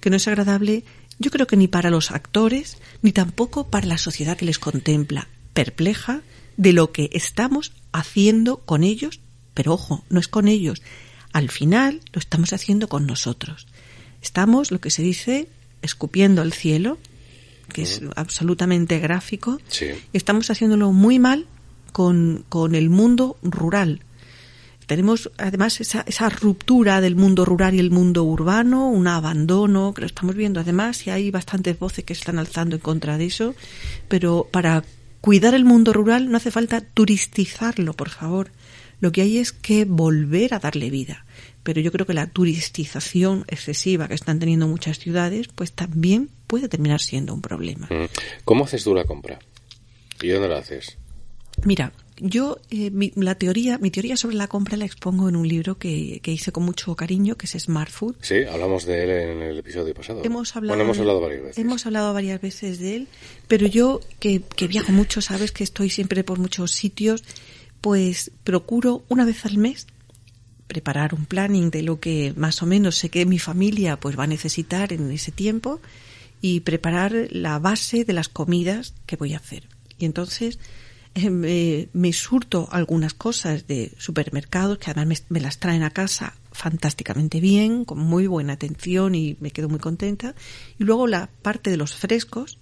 que 0.00 0.10
no 0.10 0.16
es 0.16 0.28
agradable 0.28 0.84
yo 1.20 1.30
creo 1.30 1.46
que 1.46 1.58
ni 1.58 1.68
para 1.68 1.90
los 1.90 2.10
actores, 2.10 2.78
ni 3.02 3.12
tampoco 3.12 3.68
para 3.68 3.86
la 3.86 3.98
sociedad 3.98 4.38
que 4.38 4.46
les 4.46 4.58
contempla, 4.58 5.28
perpleja 5.52 6.22
de 6.60 6.74
lo 6.74 6.92
que 6.92 7.08
estamos 7.14 7.72
haciendo 7.90 8.58
con 8.58 8.84
ellos, 8.84 9.20
pero 9.54 9.72
ojo, 9.72 10.04
no 10.10 10.20
es 10.20 10.28
con 10.28 10.46
ellos. 10.46 10.82
Al 11.32 11.48
final 11.48 12.02
lo 12.12 12.18
estamos 12.18 12.52
haciendo 12.52 12.86
con 12.86 13.06
nosotros. 13.06 13.66
Estamos, 14.20 14.70
lo 14.70 14.78
que 14.78 14.90
se 14.90 15.00
dice, 15.00 15.48
escupiendo 15.80 16.42
el 16.42 16.52
cielo, 16.52 16.98
que 17.72 17.80
es 17.82 18.02
absolutamente 18.14 18.98
gráfico, 18.98 19.58
y 19.80 20.16
estamos 20.16 20.50
haciéndolo 20.50 20.92
muy 20.92 21.18
mal 21.18 21.46
con, 21.92 22.44
con 22.50 22.74
el 22.74 22.90
mundo 22.90 23.38
rural, 23.42 24.02
tenemos 24.84 25.30
además 25.38 25.80
esa, 25.80 26.02
esa 26.08 26.28
ruptura 26.28 27.00
del 27.00 27.14
mundo 27.14 27.44
rural 27.44 27.76
y 27.76 27.78
el 27.78 27.92
mundo 27.92 28.24
urbano, 28.24 28.90
un 28.90 29.06
abandono, 29.06 29.94
que 29.94 30.00
lo 30.00 30.06
estamos 30.08 30.34
viendo 30.34 30.58
además, 30.58 31.06
y 31.06 31.10
hay 31.10 31.30
bastantes 31.30 31.78
voces 31.78 32.04
que 32.04 32.12
se 32.12 32.22
están 32.22 32.40
alzando 32.40 32.74
en 32.74 32.82
contra 32.82 33.16
de 33.16 33.26
eso, 33.26 33.54
pero 34.08 34.48
para 34.50 34.82
cuidar 35.20 35.54
el 35.54 35.64
mundo 35.64 35.92
rural 35.92 36.30
no 36.30 36.36
hace 36.36 36.50
falta 36.50 36.80
turistizarlo, 36.80 37.94
por 37.94 38.10
favor. 38.10 38.50
Lo 39.00 39.12
que 39.12 39.22
hay 39.22 39.38
es 39.38 39.52
que 39.52 39.84
volver 39.86 40.54
a 40.54 40.58
darle 40.58 40.90
vida. 40.90 41.24
Pero 41.62 41.80
yo 41.80 41.92
creo 41.92 42.06
que 42.06 42.14
la 42.14 42.26
turistización 42.26 43.44
excesiva 43.48 44.08
que 44.08 44.14
están 44.14 44.38
teniendo 44.38 44.66
muchas 44.68 44.98
ciudades, 44.98 45.48
pues 45.48 45.72
también 45.72 46.30
puede 46.46 46.68
terminar 46.68 47.00
siendo 47.00 47.34
un 47.34 47.42
problema. 47.42 47.88
Mm. 47.90 48.06
¿Cómo 48.44 48.64
haces 48.64 48.84
tú 48.84 48.94
la 48.94 49.04
compra? 49.04 49.38
¿Y 50.20 50.28
dónde 50.28 50.48
la 50.48 50.58
haces? 50.58 50.98
Mira, 51.64 51.92
yo 52.20 52.58
eh, 52.70 52.90
mi, 52.90 53.12
la 53.16 53.34
teoría, 53.34 53.78
mi 53.78 53.90
teoría 53.90 54.16
sobre 54.16 54.36
la 54.36 54.46
compra 54.46 54.76
la 54.76 54.84
expongo 54.84 55.28
en 55.28 55.36
un 55.36 55.48
libro 55.48 55.78
que, 55.78 56.20
que, 56.22 56.32
hice 56.32 56.52
con 56.52 56.64
mucho 56.64 56.94
cariño, 56.94 57.36
que 57.36 57.46
es 57.46 57.52
Smart 57.52 57.90
Food. 57.90 58.16
Sí, 58.20 58.44
hablamos 58.44 58.84
de 58.84 59.04
él 59.04 59.10
en 59.10 59.42
el 59.42 59.58
episodio 59.58 59.94
pasado. 59.94 60.22
Hemos 60.24 60.54
hablado, 60.54 60.80
hemos 60.80 60.98
hablado 60.98 61.20
varias 61.20 61.42
veces. 61.42 61.58
Hemos 61.58 61.86
hablado 61.86 62.12
varias 62.14 62.40
veces 62.40 62.78
de 62.78 62.96
él, 62.96 63.08
pero 63.48 63.66
yo 63.66 64.00
que, 64.18 64.42
que 64.42 64.68
viajo 64.68 64.92
mucho, 64.92 65.20
sabes 65.20 65.52
que 65.52 65.64
estoy 65.64 65.90
siempre 65.90 66.22
por 66.24 66.38
muchos 66.38 66.72
sitios, 66.72 67.24
pues 67.80 68.30
procuro 68.44 69.02
una 69.08 69.24
vez 69.24 69.46
al 69.46 69.56
mes 69.56 69.86
preparar 70.70 71.14
un 71.14 71.26
planning 71.26 71.70
de 71.70 71.82
lo 71.82 71.98
que 71.98 72.32
más 72.36 72.62
o 72.62 72.66
menos 72.66 72.94
sé 72.96 73.08
que 73.08 73.26
mi 73.26 73.40
familia 73.40 73.98
pues 73.98 74.16
va 74.16 74.24
a 74.24 74.28
necesitar 74.28 74.92
en 74.92 75.10
ese 75.10 75.32
tiempo 75.32 75.80
y 76.40 76.60
preparar 76.60 77.28
la 77.30 77.58
base 77.58 78.04
de 78.04 78.12
las 78.12 78.28
comidas 78.28 78.94
que 79.06 79.16
voy 79.16 79.34
a 79.34 79.38
hacer. 79.38 79.64
Y 79.98 80.04
entonces 80.04 80.60
eh, 81.14 81.88
me, 81.92 82.12
surto 82.12 82.68
algunas 82.70 83.14
cosas 83.14 83.66
de 83.66 83.92
supermercados 83.98 84.78
que 84.78 84.90
además 84.90 85.24
me, 85.28 85.40
las 85.40 85.58
traen 85.58 85.82
a 85.82 85.90
casa 85.90 86.34
fantásticamente 86.52 87.40
bien, 87.40 87.84
con 87.84 87.98
muy 87.98 88.26
buena 88.26 88.52
atención 88.52 89.14
y 89.14 89.36
me 89.40 89.50
quedo 89.50 89.68
muy 89.68 89.80
contenta. 89.80 90.34
Y 90.78 90.84
luego 90.84 91.06
la 91.06 91.28
parte 91.42 91.70
de 91.70 91.76
los 91.76 91.94
frescos, 91.94 92.58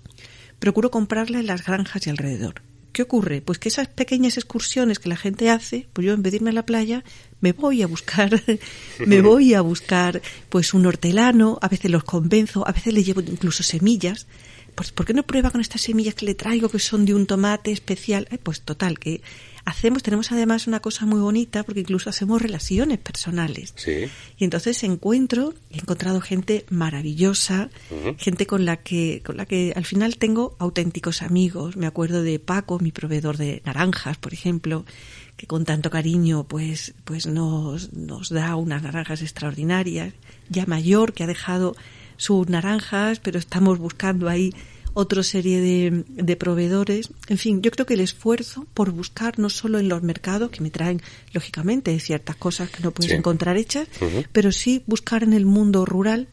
procuro 0.58 0.90
comprarla 0.90 1.40
en 1.40 1.46
las 1.46 1.64
granjas 1.64 2.06
y 2.06 2.10
alrededor. 2.10 2.62
¿Qué 2.92 3.02
ocurre? 3.02 3.42
Pues 3.42 3.58
que 3.58 3.68
esas 3.68 3.86
pequeñas 3.86 4.38
excursiones 4.38 4.98
que 4.98 5.08
la 5.08 5.16
gente 5.16 5.50
hace, 5.50 5.86
pues 5.92 6.06
yo 6.06 6.14
en 6.14 6.22
vez 6.22 6.32
de 6.32 6.48
a 6.48 6.52
la 6.52 6.66
playa, 6.66 7.04
me 7.40 7.52
voy 7.52 7.82
a 7.82 7.86
buscar, 7.86 8.42
me 9.06 9.20
voy 9.20 9.54
a 9.54 9.60
buscar 9.60 10.20
pues 10.48 10.74
un 10.74 10.86
hortelano, 10.86 11.58
a 11.60 11.68
veces 11.68 11.90
los 11.90 12.02
convenzo, 12.02 12.66
a 12.66 12.72
veces 12.72 12.94
le 12.94 13.04
llevo 13.04 13.20
incluso 13.20 13.62
semillas 13.62 14.26
pues 14.78 14.92
¿por 14.92 15.04
qué 15.04 15.12
no 15.12 15.24
prueba 15.24 15.50
con 15.50 15.60
estas 15.60 15.80
semillas 15.80 16.14
que 16.14 16.24
le 16.24 16.36
traigo 16.36 16.68
que 16.68 16.78
son 16.78 17.04
de 17.04 17.12
un 17.12 17.26
tomate 17.26 17.72
especial? 17.72 18.28
pues 18.44 18.60
total, 18.60 19.00
que 19.00 19.22
hacemos, 19.64 20.04
tenemos 20.04 20.30
además 20.30 20.68
una 20.68 20.78
cosa 20.78 21.04
muy 21.04 21.18
bonita 21.18 21.64
porque 21.64 21.80
incluso 21.80 22.08
hacemos 22.08 22.40
relaciones 22.40 22.98
personales. 22.98 23.74
Sí. 23.74 24.04
Y 24.36 24.44
entonces 24.44 24.84
encuentro, 24.84 25.52
he 25.72 25.78
encontrado 25.78 26.20
gente 26.20 26.64
maravillosa, 26.70 27.70
gente 28.18 28.46
con 28.46 28.64
la 28.64 28.76
que, 28.76 29.20
con 29.26 29.36
la 29.36 29.46
que 29.46 29.72
al 29.74 29.84
final 29.84 30.16
tengo 30.16 30.54
auténticos 30.60 31.22
amigos. 31.22 31.76
Me 31.76 31.88
acuerdo 31.88 32.22
de 32.22 32.38
Paco, 32.38 32.78
mi 32.78 32.92
proveedor 32.92 33.36
de 33.36 33.62
naranjas, 33.64 34.16
por 34.16 34.32
ejemplo, 34.32 34.84
que 35.36 35.48
con 35.48 35.64
tanto 35.64 35.90
cariño 35.90 36.44
pues, 36.44 36.94
pues 37.04 37.26
nos, 37.26 37.92
nos 37.94 38.28
da 38.28 38.54
unas 38.54 38.84
naranjas 38.84 39.22
extraordinarias, 39.22 40.14
ya 40.48 40.66
mayor, 40.66 41.14
que 41.14 41.24
ha 41.24 41.26
dejado 41.26 41.74
sus 42.18 42.48
naranjas, 42.48 43.20
pero 43.20 43.38
estamos 43.38 43.78
buscando 43.78 44.28
ahí 44.28 44.52
otra 44.92 45.22
serie 45.22 45.60
de, 45.60 46.04
de, 46.08 46.36
proveedores. 46.36 47.10
En 47.28 47.38
fin, 47.38 47.62
yo 47.62 47.70
creo 47.70 47.86
que 47.86 47.94
el 47.94 48.00
esfuerzo 48.00 48.66
por 48.74 48.90
buscar 48.90 49.38
no 49.38 49.48
solo 49.48 49.78
en 49.78 49.88
los 49.88 50.02
mercados, 50.02 50.50
que 50.50 50.60
me 50.60 50.70
traen 50.70 51.00
lógicamente 51.32 51.98
ciertas 52.00 52.36
cosas 52.36 52.68
que 52.70 52.82
no 52.82 52.90
puedes 52.90 53.12
encontrar 53.12 53.56
hechas, 53.56 53.88
pero 54.32 54.50
sí 54.52 54.82
buscar 54.86 55.22
en 55.22 55.32
el 55.32 55.46
mundo 55.46 55.86
rural 55.86 56.28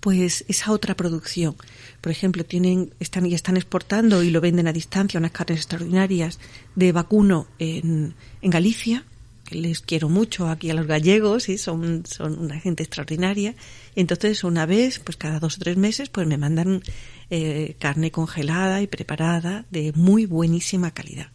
pues 0.00 0.44
esa 0.48 0.72
otra 0.72 0.94
producción. 0.94 1.56
Por 2.00 2.12
ejemplo, 2.12 2.44
tienen, 2.44 2.94
están 3.00 3.26
y 3.26 3.34
están 3.34 3.56
exportando 3.56 4.22
y 4.22 4.30
lo 4.30 4.40
venden 4.40 4.68
a 4.68 4.72
distancia 4.72 5.18
unas 5.18 5.32
carnes 5.32 5.58
extraordinarias 5.58 6.38
de 6.76 6.92
vacuno 6.92 7.48
en, 7.58 8.14
en 8.40 8.50
Galicia, 8.50 9.04
les 9.50 9.80
quiero 9.80 10.08
mucho 10.08 10.48
aquí 10.48 10.70
a 10.70 10.74
los 10.74 10.86
gallegos, 10.86 11.48
y 11.48 11.58
son, 11.58 12.04
son 12.06 12.38
una 12.38 12.58
gente 12.58 12.82
extraordinaria. 12.82 13.54
Entonces, 13.96 14.44
una 14.44 14.66
vez, 14.66 14.98
pues 14.98 15.16
cada 15.16 15.40
dos 15.40 15.56
o 15.56 15.60
tres 15.60 15.76
meses, 15.76 16.08
pues 16.08 16.26
me 16.26 16.38
mandan 16.38 16.82
eh, 17.30 17.76
carne 17.78 18.10
congelada 18.10 18.82
y 18.82 18.86
preparada 18.86 19.64
de 19.70 19.92
muy 19.94 20.26
buenísima 20.26 20.90
calidad. 20.90 21.28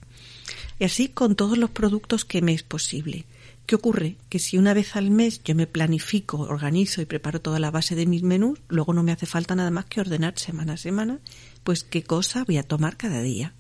Y 0.80 0.84
así 0.84 1.08
con 1.08 1.36
todos 1.36 1.58
los 1.58 1.70
productos 1.70 2.26
que 2.26 2.42
me 2.42 2.54
es 2.54 2.64
posible. 2.64 3.26
¿Qué 3.66 3.76
ocurre? 3.76 4.18
Que 4.30 4.38
si 4.38 4.58
una 4.58 4.74
vez 4.74 4.96
al 4.96 5.10
mes 5.10 5.42
yo 5.44 5.56
me 5.56 5.66
planifico, 5.66 6.40
organizo 6.40 7.02
y 7.02 7.06
preparo 7.06 7.42
toda 7.42 7.60
la 7.60 7.72
base 7.72 7.96
de 7.96 8.06
mis 8.06 8.22
menús, 8.22 8.60
luego 8.68 8.94
no 8.94 9.02
me 9.02 9.12
hace 9.12 9.26
falta 9.26 9.56
nada 9.56 9.72
más 9.72 9.86
que 9.86 10.02
ordenar 10.02 10.38
semana 10.38 10.74
a 10.74 10.78
semana, 10.78 11.20
pues 11.64 11.84
qué 11.84 12.04
cosa 12.04 12.44
voy 12.44 12.58
a 12.58 12.64
tomar 12.64 12.96
cada 12.96 13.22
día, 13.22 13.54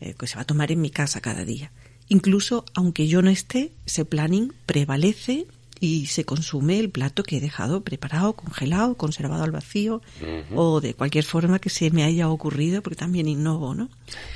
eh, 0.00 0.14
que 0.18 0.26
se 0.26 0.36
va 0.36 0.42
a 0.42 0.46
tomar 0.46 0.72
en 0.72 0.80
mi 0.80 0.90
casa 0.90 1.20
cada 1.20 1.44
día. 1.44 1.72
Incluso 2.08 2.64
aunque 2.74 3.06
yo 3.06 3.22
no 3.22 3.30
esté, 3.30 3.72
ese 3.86 4.04
planning 4.04 4.52
prevalece 4.66 5.46
y 5.80 6.06
se 6.06 6.24
consume 6.24 6.78
el 6.78 6.90
plato 6.90 7.22
que 7.22 7.36
he 7.36 7.40
dejado 7.40 7.82
preparado, 7.82 8.32
congelado, 8.34 8.96
conservado 8.96 9.44
al 9.44 9.52
vacío 9.52 10.02
o 10.54 10.80
de 10.80 10.94
cualquier 10.94 11.24
forma 11.24 11.58
que 11.58 11.70
se 11.70 11.90
me 11.90 12.04
haya 12.04 12.28
ocurrido, 12.28 12.82
porque 12.82 12.96
también 12.96 13.28
innovo, 13.28 13.74
¿no? 13.74 13.88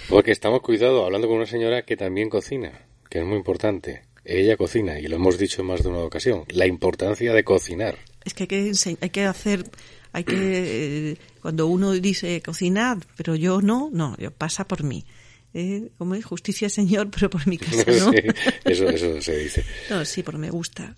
Porque 0.08 0.30
estamos 0.30 0.60
cuidado 0.60 1.04
hablando 1.04 1.26
con 1.26 1.36
una 1.36 1.46
señora 1.46 1.82
que 1.82 1.96
también 1.96 2.28
cocina, 2.28 2.72
que 3.08 3.20
es 3.20 3.24
muy 3.24 3.36
importante. 3.36 4.02
Ella 4.24 4.56
cocina 4.56 5.00
y 5.00 5.08
lo 5.08 5.16
hemos 5.16 5.36
dicho 5.36 5.62
en 5.62 5.68
más 5.68 5.82
de 5.82 5.88
una 5.88 5.98
ocasión, 5.98 6.44
la 6.48 6.66
importancia 6.66 7.32
de 7.32 7.42
cocinar. 7.42 7.98
Es 8.24 8.34
que 8.34 8.44
hay 8.44 8.48
que, 8.48 8.72
hay 9.00 9.10
que 9.10 9.24
hacer, 9.24 9.68
hay 10.12 10.22
que, 10.22 10.36
eh, 11.10 11.16
cuando 11.40 11.66
uno 11.66 11.90
dice 11.90 12.40
cocinar, 12.40 12.98
pero 13.16 13.34
yo 13.34 13.60
no, 13.60 13.90
no, 13.92 14.16
pasa 14.38 14.68
por 14.68 14.84
mí 14.84 15.04
eh, 15.54 15.90
como 15.98 16.14
es 16.14 16.24
justicia 16.24 16.68
señor, 16.68 17.10
pero 17.10 17.30
por 17.30 17.46
mi 17.46 17.58
casa, 17.58 17.84
¿no? 17.86 18.12
eso, 18.64 18.88
eso 18.88 19.20
se 19.20 19.36
dice. 19.36 19.64
No, 19.90 20.04
sí, 20.04 20.22
porque 20.22 20.38
me 20.38 20.50
gusta. 20.50 20.96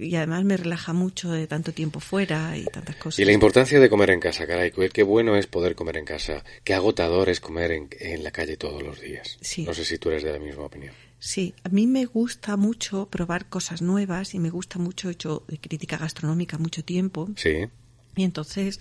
y 0.00 0.14
además 0.16 0.44
me 0.44 0.56
relaja 0.56 0.92
mucho 0.92 1.30
de 1.30 1.46
tanto 1.46 1.72
tiempo 1.72 2.00
fuera 2.00 2.56
y 2.56 2.64
tantas 2.64 2.96
cosas. 2.96 3.18
Y 3.18 3.24
la 3.24 3.32
importancia 3.32 3.80
de 3.80 3.88
comer 3.88 4.10
en 4.10 4.20
casa, 4.20 4.46
caray, 4.46 4.72
qué 4.92 5.02
bueno 5.02 5.36
es 5.36 5.46
poder 5.46 5.74
comer 5.74 5.96
en 5.96 6.04
casa, 6.04 6.44
qué 6.64 6.74
agotador 6.74 7.28
es 7.28 7.40
comer 7.40 7.72
en, 7.72 7.88
en 7.98 8.22
la 8.22 8.30
calle 8.30 8.56
todos 8.56 8.82
los 8.82 9.00
días. 9.00 9.38
Sí. 9.40 9.64
No 9.64 9.74
sé 9.74 9.84
si 9.84 9.98
tú 9.98 10.10
eres 10.10 10.22
de 10.22 10.32
la 10.32 10.38
misma 10.38 10.64
opinión. 10.64 10.94
Sí, 11.18 11.54
a 11.64 11.70
mí 11.70 11.86
me 11.86 12.04
gusta 12.04 12.56
mucho 12.56 13.06
probar 13.06 13.48
cosas 13.48 13.80
nuevas 13.80 14.34
y 14.34 14.38
me 14.38 14.50
gusta 14.50 14.78
mucho, 14.78 15.08
he 15.08 15.12
hecho 15.12 15.44
crítica 15.60 15.96
gastronómica 15.96 16.58
mucho 16.58 16.84
tiempo. 16.84 17.28
Sí. 17.36 17.66
Y 18.14 18.22
entonces 18.24 18.80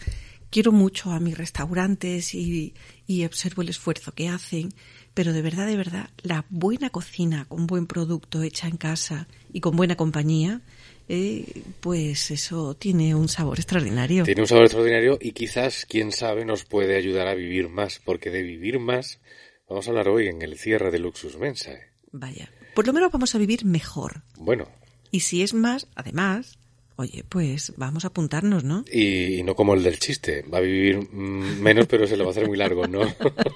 quiero 0.49 0.71
mucho 0.71 1.11
a 1.11 1.19
mis 1.19 1.37
restaurantes 1.37 2.33
y, 2.33 2.73
y 3.07 3.25
observo 3.25 3.61
el 3.61 3.69
esfuerzo 3.69 4.11
que 4.11 4.29
hacen 4.29 4.73
pero 5.15 5.33
de 5.33 5.41
verdad, 5.41 5.65
de 5.65 5.77
verdad, 5.77 6.09
la 6.21 6.45
buena 6.49 6.89
cocina 6.89 7.45
con 7.45 7.65
buen 7.65 7.87
producto 7.87 8.43
hecha 8.43 8.67
en 8.67 8.75
casa 8.75 9.27
y 9.51 9.61
con 9.61 9.77
buena 9.77 9.95
compañía, 9.95 10.61
eh, 11.07 11.63
pues 11.79 12.31
eso 12.31 12.75
tiene 12.75 13.15
un 13.15 13.29
sabor 13.29 13.57
extraordinario. 13.57 14.25
Tiene 14.25 14.41
un 14.41 14.47
sabor 14.47 14.65
extraordinario 14.65 15.17
y 15.21 15.31
quizás, 15.31 15.85
quién 15.87 16.11
sabe, 16.11 16.43
nos 16.43 16.65
puede 16.65 16.97
ayudar 16.97 17.27
a 17.27 17.33
vivir 17.33 17.69
más, 17.69 18.01
porque 18.03 18.29
de 18.29 18.43
vivir 18.43 18.77
más 18.77 19.21
vamos 19.69 19.87
a 19.87 19.91
hablar 19.91 20.09
hoy 20.09 20.27
en 20.27 20.41
el 20.41 20.57
cierre 20.57 20.91
de 20.91 20.99
Luxus 20.99 21.37
Mensa. 21.37 21.71
Vaya, 22.11 22.51
por 22.75 22.85
lo 22.85 22.91
menos 22.91 23.09
vamos 23.09 23.33
a 23.35 23.37
vivir 23.37 23.63
mejor. 23.63 24.23
Bueno. 24.35 24.67
Y 25.11 25.21
si 25.21 25.43
es 25.43 25.53
más, 25.53 25.87
además, 25.95 26.59
Oye, 26.97 27.25
pues 27.27 27.73
vamos 27.75 28.05
a 28.05 28.07
apuntarnos, 28.07 28.63
¿no? 28.63 28.85
Y, 28.91 29.43
no 29.43 29.55
como 29.55 29.73
el 29.73 29.83
del 29.83 29.99
chiste, 29.99 30.43
va 30.43 30.59
a 30.59 30.61
vivir 30.61 30.99
mm, 31.11 31.59
menos, 31.61 31.87
pero 31.87 32.07
se 32.07 32.15
le 32.15 32.23
va 32.23 32.29
a 32.29 32.31
hacer 32.31 32.47
muy 32.47 32.57
largo, 32.57 32.87
¿no? 32.87 33.01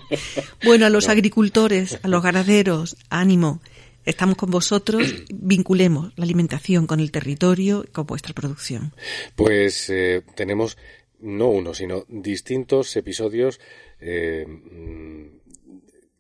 bueno, 0.65 0.85
a 0.85 0.89
los 0.89 1.07
agricultores, 1.07 1.99
a 2.03 2.07
los 2.09 2.21
ganaderos, 2.21 2.97
ánimo. 3.09 3.61
estamos 4.05 4.35
con 4.35 4.51
vosotros, 4.51 5.23
vinculemos 5.33 6.11
la 6.17 6.25
alimentación 6.25 6.85
con 6.85 6.99
el 6.99 7.11
territorio, 7.11 7.85
con 7.93 8.05
vuestra 8.05 8.33
producción. 8.33 8.93
Pues 9.37 9.89
eh, 9.89 10.21
tenemos 10.35 10.77
no 11.21 11.47
uno, 11.49 11.73
sino 11.73 12.05
distintos 12.09 12.95
episodios 12.95 13.59
eh, 14.01 14.45
mm, 14.47 15.38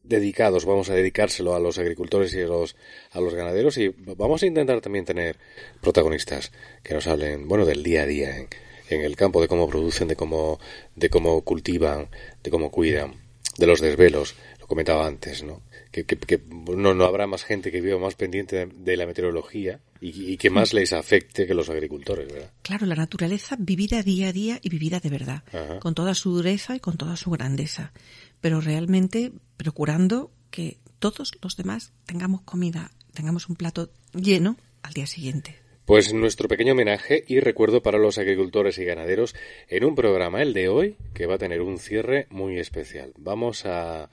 dedicados, 0.09 0.65
vamos 0.65 0.89
a 0.89 0.95
dedicárselo 0.95 1.55
a 1.55 1.59
los 1.59 1.77
agricultores 1.77 2.33
y 2.33 2.41
a 2.41 2.47
los, 2.47 2.75
a 3.11 3.21
los 3.21 3.35
ganaderos 3.35 3.77
y 3.77 3.93
vamos 4.17 4.43
a 4.43 4.47
intentar 4.47 4.81
también 4.81 5.05
tener 5.05 5.37
protagonistas 5.81 6.51
que 6.83 6.95
nos 6.95 7.07
hablen, 7.07 7.47
bueno, 7.47 7.65
del 7.65 7.83
día 7.83 8.01
a 8.01 8.05
día 8.07 8.37
en, 8.37 8.47
en 8.89 9.01
el 9.01 9.15
campo, 9.15 9.39
de 9.39 9.47
cómo 9.47 9.69
producen, 9.69 10.07
de 10.07 10.15
cómo, 10.15 10.59
de 10.95 11.09
cómo 11.09 11.41
cultivan, 11.43 12.09
de 12.43 12.49
cómo 12.49 12.71
cuidan, 12.71 13.13
de 13.57 13.67
los 13.67 13.81
desvelos, 13.81 14.35
lo 14.58 14.58
comentaba 14.69 15.05
antes, 15.07 15.43
¿no? 15.43 15.63
Que, 15.91 16.05
que, 16.05 16.39
no, 16.47 16.93
no 16.93 17.03
habrá 17.03 17.25
más 17.25 17.43
gente 17.43 17.71
que 17.71 17.81
viva 17.81 17.97
más 17.97 18.13
pendiente 18.13 18.67
de, 18.67 18.97
la 18.97 19.07
meteorología 19.07 19.79
y, 19.99 20.37
que 20.37 20.51
más 20.51 20.73
les 20.73 20.93
afecte 20.93 21.47
que 21.47 21.55
los 21.55 21.69
agricultores, 21.69 22.31
¿verdad? 22.31 22.51
Claro, 22.61 22.85
la 22.85 22.95
naturaleza 22.95 23.57
vivida 23.59 24.03
día 24.03 24.29
a 24.29 24.31
día 24.31 24.59
y 24.61 24.69
vivida 24.69 24.99
de 24.99 25.09
verdad, 25.09 25.43
con 25.79 25.95
toda 25.95 26.13
su 26.13 26.31
dureza 26.31 26.75
y 26.75 26.79
con 26.79 26.97
toda 26.97 27.17
su 27.17 27.31
grandeza, 27.31 27.91
pero 28.39 28.61
realmente 28.61 29.31
procurando 29.57 30.31
que 30.51 30.77
todos 30.99 31.31
los 31.41 31.57
demás 31.57 31.91
tengamos 32.05 32.41
comida, 32.41 32.91
tengamos 33.13 33.49
un 33.49 33.55
plato 33.55 33.89
lleno 34.13 34.55
al 34.83 34.93
día 34.93 35.07
siguiente. 35.07 35.55
Pues 35.85 36.13
nuestro 36.13 36.47
pequeño 36.47 36.73
homenaje 36.73 37.23
y 37.27 37.39
recuerdo 37.39 37.81
para 37.81 37.97
los 37.97 38.19
agricultores 38.19 38.77
y 38.77 38.85
ganaderos 38.85 39.35
en 39.67 39.83
un 39.83 39.95
programa, 39.95 40.43
el 40.43 40.53
de 40.53 40.69
hoy, 40.69 40.97
que 41.15 41.25
va 41.25 41.35
a 41.35 41.39
tener 41.39 41.61
un 41.61 41.79
cierre 41.79 42.27
muy 42.29 42.59
especial. 42.59 43.11
Vamos 43.17 43.65
a... 43.65 44.11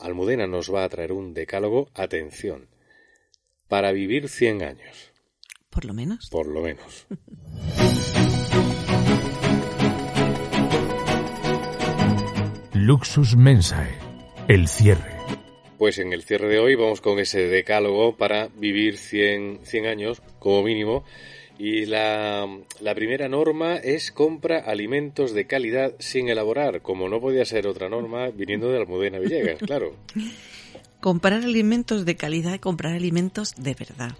Almudena 0.00 0.46
nos 0.46 0.72
va 0.72 0.84
a 0.84 0.88
traer 0.88 1.12
un 1.12 1.34
decálogo, 1.34 1.88
atención, 1.94 2.68
para 3.68 3.92
vivir 3.92 4.28
100 4.28 4.62
años. 4.62 5.12
Por 5.70 5.84
lo 5.84 5.94
menos. 5.94 6.28
Por 6.30 6.46
lo 6.46 6.62
menos. 6.62 7.06
Luxus 12.72 13.34
Mensae, 13.36 13.98
el 14.46 14.68
cierre. 14.68 15.16
Pues 15.78 15.98
en 15.98 16.12
el 16.12 16.22
cierre 16.22 16.48
de 16.48 16.58
hoy 16.58 16.74
vamos 16.74 17.00
con 17.00 17.18
ese 17.18 17.48
decálogo 17.48 18.16
para 18.16 18.48
vivir 18.48 18.96
100, 18.96 19.60
100 19.64 19.86
años 19.86 20.22
como 20.38 20.62
mínimo. 20.62 21.04
Y 21.58 21.86
la, 21.86 22.48
la, 22.80 22.94
primera 22.94 23.28
norma 23.28 23.76
es 23.76 24.10
compra 24.10 24.58
alimentos 24.58 25.32
de 25.32 25.46
calidad 25.46 25.94
sin 25.98 26.28
elaborar, 26.28 26.82
como 26.82 27.08
no 27.08 27.20
podía 27.20 27.44
ser 27.44 27.66
otra 27.66 27.88
norma 27.88 28.30
viniendo 28.30 28.68
de 28.70 28.78
Almudena 28.78 29.20
Villegas, 29.20 29.58
claro. 29.66 29.94
comprar 31.00 31.44
alimentos 31.44 32.04
de 32.04 32.16
calidad 32.16 32.54
y 32.54 32.58
comprar 32.58 32.94
alimentos 32.94 33.54
de 33.56 33.74
verdad. 33.74 34.16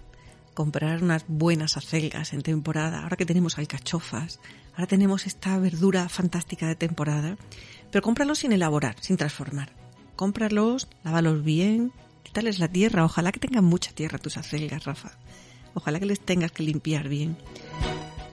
Comprar 0.55 1.03
unas 1.03 1.25
buenas 1.27 1.77
acelgas 1.77 2.33
en 2.33 2.43
temporada, 2.43 3.03
ahora 3.03 3.17
que 3.17 3.27
tenemos 3.27 3.59
alcachofas, 3.59 4.39
ahora 4.75 4.87
tenemos 4.87 5.27
esta 5.27 5.59
verdura 5.59 6.09
fantástica 6.09 6.69
de 6.69 6.77
temporada, 6.77 7.37
pero 7.91 8.03
cómpralos 8.03 8.39
sin 8.39 8.53
elaborar, 8.53 8.95
sin 9.01 9.17
transformar 9.17 9.73
cómpralos, 10.17 10.89
lávalos 11.03 11.45
bien, 11.45 11.93
quítales 12.23 12.59
la 12.59 12.69
tierra. 12.69 13.05
Ojalá 13.05 13.33
que 13.33 13.41
tengan 13.41 13.65
mucha 13.65 13.93
tierra 13.93 14.19
tus 14.19 14.37
acelgas, 14.37 14.85
Rafa. 14.85 15.13
Ojalá 15.75 16.01
que 16.01 16.07
les 16.07 16.21
tengas 16.21 16.53
que 16.53 16.63
limpiar 16.63 17.09
bien. 17.09 17.37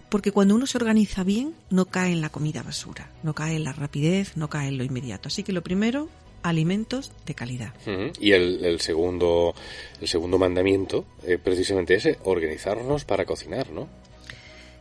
Porque 0.10 0.32
cuando 0.32 0.56
uno 0.56 0.66
se 0.66 0.78
organiza 0.78 1.24
bien, 1.24 1.56
no 1.70 1.86
cae 1.86 2.12
en 2.12 2.22
la 2.22 2.30
comida 2.30 2.64
basura, 2.64 3.10
no 3.24 3.34
cae 3.34 3.56
en 3.56 3.64
la 3.64 3.72
rapidez, 3.72 4.36
no 4.36 4.50
cae 4.50 4.68
en 4.68 4.78
lo 4.78 4.84
inmediato. 4.84 5.30
Así 5.30 5.44
que 5.44 5.54
lo 5.54 5.64
primero, 5.64 6.10
alimentos 6.44 7.12
de 7.26 7.34
calidad. 7.34 7.74
Y 8.20 8.34
el, 8.34 8.80
segundo, 8.82 9.56
el 10.02 10.08
segundo 10.08 10.38
mandamiento, 10.38 11.06
eh, 11.24 11.38
precisamente 11.38 11.96
ese, 11.96 12.20
organizarnos 12.24 13.06
para 13.06 13.26
cocinar, 13.26 13.72
¿no? 13.72 13.88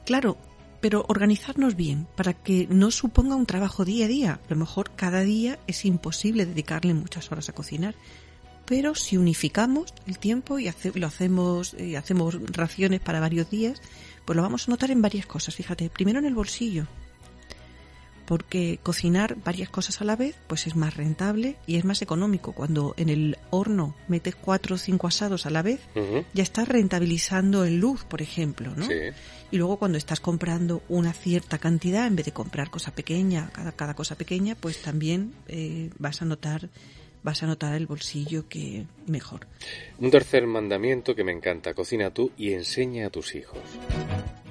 Claro, 0.04 0.36
pero 0.80 1.04
organizarnos 1.08 1.76
bien 1.76 2.06
para 2.16 2.32
que 2.32 2.66
no 2.68 2.90
suponga 2.90 3.36
un 3.36 3.46
trabajo 3.46 3.84
día 3.84 4.06
a 4.06 4.08
día. 4.08 4.32
A 4.44 4.50
lo 4.50 4.56
mejor 4.56 4.90
cada 4.96 5.20
día 5.20 5.58
es 5.66 5.84
imposible 5.84 6.46
dedicarle 6.46 6.94
muchas 6.94 7.30
horas 7.30 7.48
a 7.48 7.52
cocinar, 7.52 7.94
pero 8.70 8.94
si 8.94 9.16
unificamos 9.16 9.92
el 10.06 10.20
tiempo 10.20 10.60
y 10.60 10.70
lo 10.94 11.06
hacemos, 11.08 11.74
y 11.74 11.96
hacemos 11.96 12.36
raciones 12.52 13.00
para 13.00 13.18
varios 13.18 13.50
días, 13.50 13.82
pues 14.24 14.36
lo 14.36 14.42
vamos 14.42 14.68
a 14.68 14.70
notar 14.70 14.92
en 14.92 15.02
varias 15.02 15.26
cosas. 15.26 15.56
Fíjate, 15.56 15.90
primero 15.90 16.20
en 16.20 16.26
el 16.26 16.36
bolsillo 16.36 16.86
porque 18.26 18.78
cocinar 18.80 19.38
varias 19.44 19.70
cosas 19.70 20.00
a 20.00 20.04
la 20.04 20.14
vez 20.14 20.36
pues 20.46 20.68
es 20.68 20.76
más 20.76 20.96
rentable 20.96 21.56
y 21.66 21.78
es 21.78 21.84
más 21.84 22.00
económico. 22.00 22.52
Cuando 22.52 22.94
en 22.96 23.08
el 23.08 23.38
horno 23.50 23.96
metes 24.06 24.36
cuatro 24.36 24.76
o 24.76 24.78
cinco 24.78 25.08
asados 25.08 25.46
a 25.46 25.50
la 25.50 25.62
vez, 25.62 25.80
ya 26.32 26.44
estás 26.44 26.68
rentabilizando 26.68 27.64
en 27.64 27.80
luz, 27.80 28.04
por 28.04 28.22
ejemplo, 28.22 28.72
¿no? 28.76 28.86
Y 29.50 29.56
luego 29.56 29.78
cuando 29.78 29.98
estás 29.98 30.20
comprando 30.20 30.84
una 30.88 31.12
cierta 31.12 31.58
cantidad, 31.58 32.06
en 32.06 32.14
vez 32.14 32.26
de 32.26 32.32
comprar 32.32 32.70
cosa 32.70 32.92
pequeña, 32.92 33.50
cada, 33.52 33.72
cada 33.72 33.94
cosa 33.94 34.14
pequeña, 34.14 34.54
pues 34.54 34.80
también 34.80 35.34
eh, 35.48 35.90
vas 35.98 36.22
a 36.22 36.24
notar 36.24 36.70
vas 37.22 37.42
a 37.42 37.46
notar 37.46 37.74
el 37.74 37.86
bolsillo 37.86 38.48
que 38.48 38.86
mejor. 39.06 39.46
Un 39.98 40.10
tercer 40.10 40.46
mandamiento 40.46 41.14
que 41.14 41.24
me 41.24 41.32
encanta, 41.32 41.74
cocina 41.74 42.10
tú 42.10 42.32
y 42.36 42.52
enseña 42.52 43.06
a 43.06 43.10
tus 43.10 43.34
hijos 43.34 43.58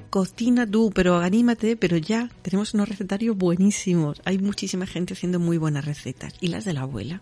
cocina 0.10 0.70
tú, 0.70 0.92
pero 0.94 1.18
anímate, 1.18 1.76
pero 1.76 1.98
ya 1.98 2.30
tenemos 2.42 2.74
unos 2.74 2.90
recetarios 2.90 3.38
buenísimos. 3.38 4.22
Hay 4.26 4.40
muchísima 4.40 4.86
gente 4.86 5.14
haciendo 5.14 5.40
muy 5.40 5.58
buenas 5.58 5.86
recetas. 5.86 6.34
¿Y 6.42 6.48
las 6.48 6.66
de 6.66 6.74
la 6.74 6.82
abuela? 6.82 7.22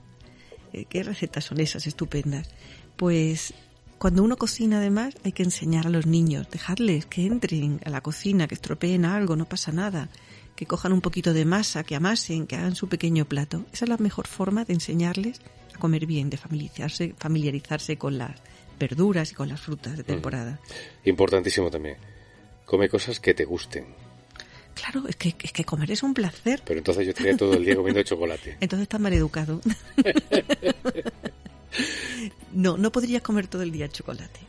Eh, 0.73 0.85
¿Qué 0.85 1.03
recetas 1.03 1.45
son 1.45 1.59
esas 1.59 1.87
estupendas? 1.87 2.49
Pues 2.95 3.53
cuando 3.97 4.23
uno 4.23 4.37
cocina 4.37 4.77
además 4.77 5.15
hay 5.23 5.31
que 5.31 5.43
enseñar 5.43 5.87
a 5.87 5.89
los 5.89 6.05
niños, 6.05 6.49
dejarles 6.49 7.05
que 7.05 7.25
entren 7.25 7.81
a 7.85 7.89
la 7.89 8.01
cocina, 8.01 8.47
que 8.47 8.55
estropeen 8.55 9.05
algo, 9.05 9.35
no 9.35 9.45
pasa 9.45 9.71
nada, 9.71 10.09
que 10.57 10.65
cojan 10.65 10.91
un 10.91 10.99
poquito 10.99 11.31
de 11.31 11.45
masa, 11.45 11.85
que 11.85 11.95
amasen, 11.95 12.47
que 12.47 12.57
hagan 12.57 12.75
su 12.75 12.89
pequeño 12.89 13.23
plato. 13.23 13.63
Esa 13.71 13.85
es 13.85 13.89
la 13.89 13.97
mejor 13.97 14.27
forma 14.27 14.65
de 14.65 14.73
enseñarles 14.73 15.39
a 15.73 15.79
comer 15.79 16.05
bien, 16.05 16.29
de 16.29 16.35
familiarizarse, 16.35 17.15
familiarizarse 17.17 17.97
con 17.97 18.17
las 18.17 18.41
verduras 18.77 19.31
y 19.31 19.35
con 19.35 19.47
las 19.47 19.61
frutas 19.61 19.95
de 19.95 20.03
temporada. 20.03 20.59
Importantísimo 21.05 21.71
también 21.71 21.95
come 22.67 22.89
cosas 22.89 23.19
que 23.19 23.33
te 23.33 23.45
gusten. 23.45 23.85
Claro, 24.75 25.07
es 25.07 25.15
que, 25.15 25.33
es 25.41 25.51
que 25.51 25.63
comer 25.63 25.89
es 25.89 26.03
un 26.03 26.13
placer. 26.13 26.61
Pero 26.63 26.77
entonces 26.77 27.05
yo 27.05 27.09
estaría 27.09 27.35
todo 27.35 27.55
el 27.55 27.65
día 27.65 27.75
comiendo 27.75 28.03
chocolate. 28.03 28.57
Entonces 28.59 28.83
estás 28.83 28.99
mal 28.99 29.13
educado. 29.13 29.59
no, 32.53 32.77
no 32.77 32.91
podrías 32.91 33.21
comer 33.21 33.47
todo 33.47 33.61
el 33.61 33.71
día 33.71 33.87
chocolate. 33.89 34.39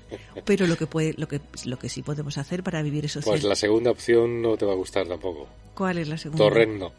Pero 0.44 0.66
lo 0.66 0.76
que 0.76 0.86
puede, 0.86 1.14
lo 1.18 1.28
que, 1.28 1.40
lo 1.64 1.78
que 1.78 1.88
sí 1.88 2.02
podemos 2.02 2.38
hacer 2.38 2.62
para 2.62 2.82
vivir 2.82 3.04
eso. 3.04 3.20
Pues 3.20 3.42
la 3.42 3.56
segunda 3.56 3.90
opción 3.90 4.40
no 4.40 4.56
te 4.56 4.64
va 4.64 4.72
a 4.72 4.76
gustar 4.76 5.06
tampoco. 5.06 5.48
¿Cuál 5.74 5.98
es 5.98 6.08
la 6.08 6.18
segunda? 6.18 6.44
Torreno. 6.44 6.92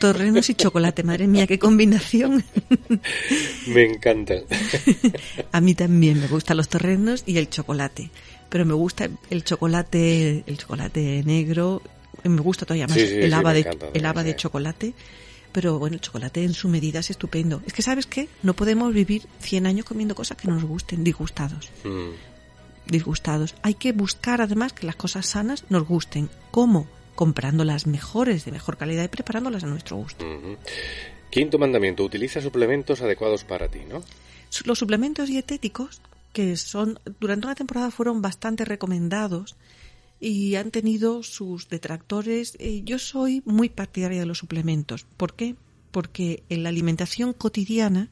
Torrenos 0.00 0.50
y 0.50 0.54
chocolate, 0.54 1.02
madre 1.02 1.26
mía, 1.26 1.46
qué 1.46 1.58
combinación. 1.58 2.44
me 3.68 3.84
encanta. 3.84 4.34
a 5.52 5.60
mí 5.60 5.74
también 5.74 6.20
me 6.20 6.26
gustan 6.26 6.56
los 6.56 6.68
torrenos 6.68 7.22
y 7.26 7.38
el 7.38 7.48
chocolate 7.48 8.10
pero 8.48 8.64
me 8.64 8.74
gusta 8.74 9.08
el 9.30 9.44
chocolate, 9.44 10.44
el 10.46 10.58
chocolate 10.58 11.22
negro, 11.24 11.82
me 12.24 12.40
gusta 12.40 12.64
todavía 12.64 12.86
más 12.86 12.96
el 12.96 13.32
haba 13.32 13.52
de, 13.52 13.68
el 13.94 14.06
haba 14.06 14.22
de 14.22 14.36
chocolate, 14.36 14.94
pero 15.58 15.76
bueno, 15.80 15.94
el 15.96 16.00
chocolate 16.00 16.44
en 16.44 16.54
su 16.54 16.68
medida 16.68 17.00
es 17.00 17.10
estupendo. 17.10 17.62
Es 17.66 17.72
que 17.72 17.82
sabes 17.82 18.06
qué, 18.06 18.28
no 18.44 18.54
podemos 18.54 18.94
vivir 18.94 19.26
100 19.40 19.66
años 19.66 19.86
comiendo 19.86 20.14
cosas 20.14 20.36
que 20.36 20.46
nos 20.46 20.62
gusten, 20.62 21.02
disgustados. 21.02 21.72
Mm. 21.82 22.10
Disgustados. 22.86 23.56
Hay 23.62 23.74
que 23.74 23.90
buscar 23.90 24.40
además 24.40 24.72
que 24.72 24.86
las 24.86 24.94
cosas 24.94 25.26
sanas 25.26 25.64
nos 25.68 25.84
gusten. 25.84 26.30
¿Cómo? 26.52 26.86
Comprando 27.16 27.64
las 27.64 27.88
mejores, 27.88 28.44
de 28.44 28.52
mejor 28.52 28.76
calidad 28.76 29.02
y 29.02 29.08
preparándolas 29.08 29.64
a 29.64 29.66
nuestro 29.66 29.96
gusto. 29.96 30.24
Quinto 31.28 31.58
mandamiento, 31.58 32.04
utiliza 32.04 32.40
suplementos 32.40 33.02
adecuados 33.02 33.42
para 33.42 33.66
ti, 33.66 33.80
¿no? 33.88 34.04
Los 34.64 34.78
suplementos 34.78 35.28
dietéticos 35.28 36.00
que 36.32 36.56
son 36.56 37.00
durante 37.18 37.48
una 37.48 37.56
temporada 37.56 37.90
fueron 37.90 38.22
bastante 38.22 38.64
recomendados 38.64 39.56
y 40.20 40.56
han 40.56 40.70
tenido 40.70 41.22
sus 41.22 41.68
detractores. 41.68 42.56
Eh, 42.58 42.82
yo 42.84 42.98
soy 42.98 43.42
muy 43.44 43.68
partidaria 43.68 44.20
de 44.20 44.26
los 44.26 44.38
suplementos. 44.38 45.06
¿Por 45.16 45.34
qué? 45.34 45.56
Porque 45.90 46.42
en 46.48 46.62
la 46.62 46.68
alimentación 46.68 47.32
cotidiana 47.32 48.10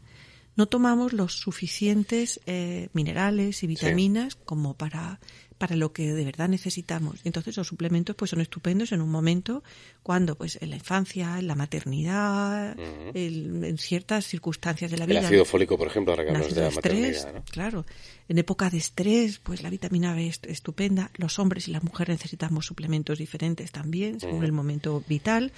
no 0.56 0.66
tomamos 0.66 1.12
los 1.12 1.34
suficientes 1.34 2.40
eh, 2.46 2.88
minerales 2.94 3.62
y 3.62 3.66
vitaminas 3.66 4.36
como 4.36 4.74
para 4.74 5.20
para 5.58 5.76
lo 5.76 5.92
que 5.92 6.12
de 6.12 6.24
verdad 6.24 6.48
necesitamos. 6.48 7.20
Entonces 7.24 7.56
los 7.56 7.66
suplementos 7.66 8.16
pues 8.16 8.30
son 8.30 8.40
estupendos 8.40 8.92
en 8.92 9.00
un 9.00 9.10
momento 9.10 9.62
cuando 10.02 10.36
pues 10.36 10.58
en 10.60 10.70
la 10.70 10.76
infancia, 10.76 11.38
en 11.38 11.46
la 11.46 11.54
maternidad, 11.54 12.76
en 12.78 13.78
ciertas 13.78 14.26
circunstancias 14.26 14.90
de 14.90 14.98
la 14.98 15.06
vida. 15.06 15.20
El 15.20 15.26
ácido 15.26 15.44
fólico, 15.44 15.76
por 15.78 15.88
ejemplo, 15.88 16.12
ahora 16.12 16.24
que 16.24 16.32
de 16.32 16.60
la 16.60 16.70
maternidad, 16.70 17.42
Claro, 17.50 17.86
en 18.28 18.38
época 18.38 18.70
de 18.70 18.78
estrés, 18.78 19.38
pues 19.38 19.62
la 19.62 19.70
vitamina 19.70 20.14
B 20.14 20.26
es 20.26 20.40
estupenda. 20.46 21.10
Los 21.16 21.38
hombres 21.38 21.68
y 21.68 21.72
las 21.72 21.82
mujeres 21.82 22.18
necesitamos 22.18 22.66
suplementos 22.66 23.18
diferentes 23.18 23.72
también 23.72 24.20
según 24.20 24.44
el 24.44 24.52
momento 24.52 25.02
vital. 25.08 25.52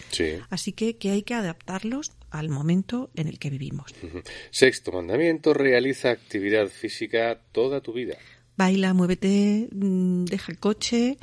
Así 0.50 0.72
que 0.72 0.96
que 0.96 1.10
hay 1.10 1.22
que 1.22 1.34
adaptarlos 1.34 2.12
al 2.30 2.48
momento 2.48 3.10
en 3.14 3.28
el 3.28 3.38
que 3.38 3.50
vivimos. 3.50 3.94
Sexto 4.50 4.92
mandamiento, 4.92 5.54
realiza 5.54 6.10
actividad 6.10 6.68
física 6.68 7.40
toda 7.52 7.80
tu 7.80 7.92
vida. 7.92 8.16
Baila, 8.58 8.92
muévete, 8.92 9.68
mm, 9.70 10.24
deja 10.24 10.50
el 10.50 10.58
coche, 10.58 11.16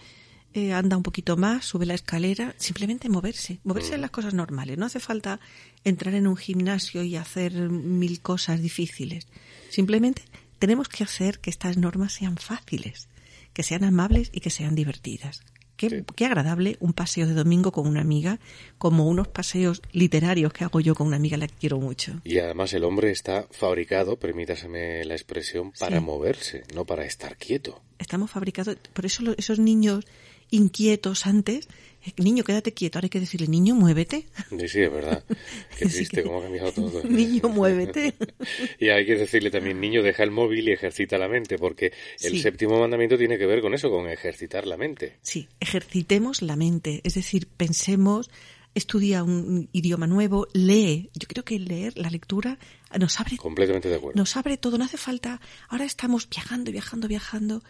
eh, 0.53 0.71
anda 0.71 0.95
un 0.95 1.03
poquito 1.03 1.35
más, 1.35 1.65
sube 1.65 1.85
la 1.85 1.93
escalera, 1.93 2.55
simplemente 2.57 3.09
moverse, 3.09 3.59
moverse 3.65 3.95
en 3.95 4.01
las 4.01 4.09
cosas 4.09 4.33
normales. 4.33 4.77
No 4.77 4.85
hace 4.85 5.01
falta 5.01 5.41
entrar 5.83 6.15
en 6.15 6.27
un 6.27 6.37
gimnasio 6.37 7.03
y 7.03 7.17
hacer 7.17 7.51
mil 7.69 8.21
cosas 8.21 8.61
difíciles. 8.61 9.27
Simplemente 9.69 10.21
tenemos 10.59 10.87
que 10.87 11.03
hacer 11.03 11.39
que 11.39 11.49
estas 11.49 11.75
normas 11.75 12.13
sean 12.13 12.37
fáciles, 12.37 13.09
que 13.51 13.63
sean 13.63 13.83
amables 13.83 14.29
y 14.31 14.39
que 14.39 14.49
sean 14.49 14.73
divertidas. 14.73 15.43
Qué, 15.77 16.03
qué, 16.15 16.25
agradable 16.25 16.77
un 16.79 16.93
paseo 16.93 17.27
de 17.27 17.33
domingo 17.33 17.71
con 17.71 17.87
una 17.87 18.01
amiga, 18.01 18.39
como 18.77 19.07
unos 19.07 19.27
paseos 19.27 19.81
literarios 19.91 20.53
que 20.53 20.63
hago 20.63 20.79
yo 20.79 20.95
con 20.95 21.07
una 21.07 21.17
amiga 21.17 21.37
la 21.37 21.47
que 21.47 21.55
quiero 21.55 21.79
mucho. 21.79 22.21
Y 22.23 22.39
además 22.39 22.73
el 22.73 22.83
hombre 22.83 23.11
está 23.11 23.47
fabricado, 23.51 24.17
permítaseme 24.17 25.03
la 25.05 25.15
expresión, 25.15 25.71
para 25.79 25.99
moverse, 25.99 26.63
no 26.73 26.85
para 26.85 27.05
estar 27.05 27.37
quieto. 27.37 27.81
Estamos 27.99 28.31
fabricados, 28.31 28.77
por 28.93 29.05
eso 29.05 29.23
esos 29.37 29.59
niños 29.59 30.05
inquietos 30.51 31.25
antes. 31.25 31.67
Eh, 32.05 32.13
niño, 32.17 32.43
quédate 32.43 32.73
quieto. 32.73 32.97
Ahora 32.97 33.05
hay 33.05 33.09
que 33.09 33.19
decirle, 33.19 33.47
niño, 33.47 33.75
muévete. 33.75 34.25
Sí, 34.49 34.67
sí, 34.67 34.81
es 34.81 34.91
verdad. 34.91 35.23
Qué 35.77 35.85
triste, 35.85 36.23
cómo 36.23 36.39
ha 36.39 36.43
cambiado 36.43 36.71
todo. 36.71 37.03
niño, 37.09 37.49
muévete. 37.49 38.13
y 38.79 38.89
hay 38.89 39.05
que 39.05 39.15
decirle 39.15 39.49
también, 39.49 39.79
niño, 39.79 40.03
deja 40.03 40.23
el 40.23 40.31
móvil 40.31 40.69
y 40.69 40.71
ejercita 40.71 41.17
la 41.17 41.27
mente, 41.27 41.57
porque 41.57 41.93
el 42.21 42.39
séptimo 42.39 42.79
mandamiento 42.79 43.17
tiene 43.17 43.37
que 43.37 43.45
ver 43.45 43.61
con 43.61 43.73
eso, 43.73 43.89
con 43.89 44.07
ejercitar 44.07 44.67
la 44.67 44.77
mente. 44.77 45.17
Sí, 45.21 45.47
ejercitemos 45.59 46.41
la 46.41 46.55
mente. 46.55 47.01
Es 47.03 47.15
decir, 47.15 47.47
pensemos, 47.47 48.29
estudia 48.75 49.23
un 49.23 49.69
idioma 49.71 50.05
nuevo, 50.05 50.47
lee. 50.53 51.09
Yo 51.15 51.27
creo 51.27 51.43
que 51.43 51.57
leer, 51.57 51.97
la 51.97 52.11
lectura, 52.11 52.59
nos 52.99 53.19
abre. 53.19 53.37
Completamente 53.37 53.89
de 53.89 53.95
acuerdo. 53.95 54.19
Nos 54.19 54.37
abre 54.37 54.57
todo, 54.57 54.77
no 54.77 54.85
hace 54.85 54.97
falta. 54.97 55.41
Ahora 55.69 55.85
estamos 55.85 56.29
viajando, 56.29 56.71
viajando, 56.71 57.07
viajando. 57.07 57.63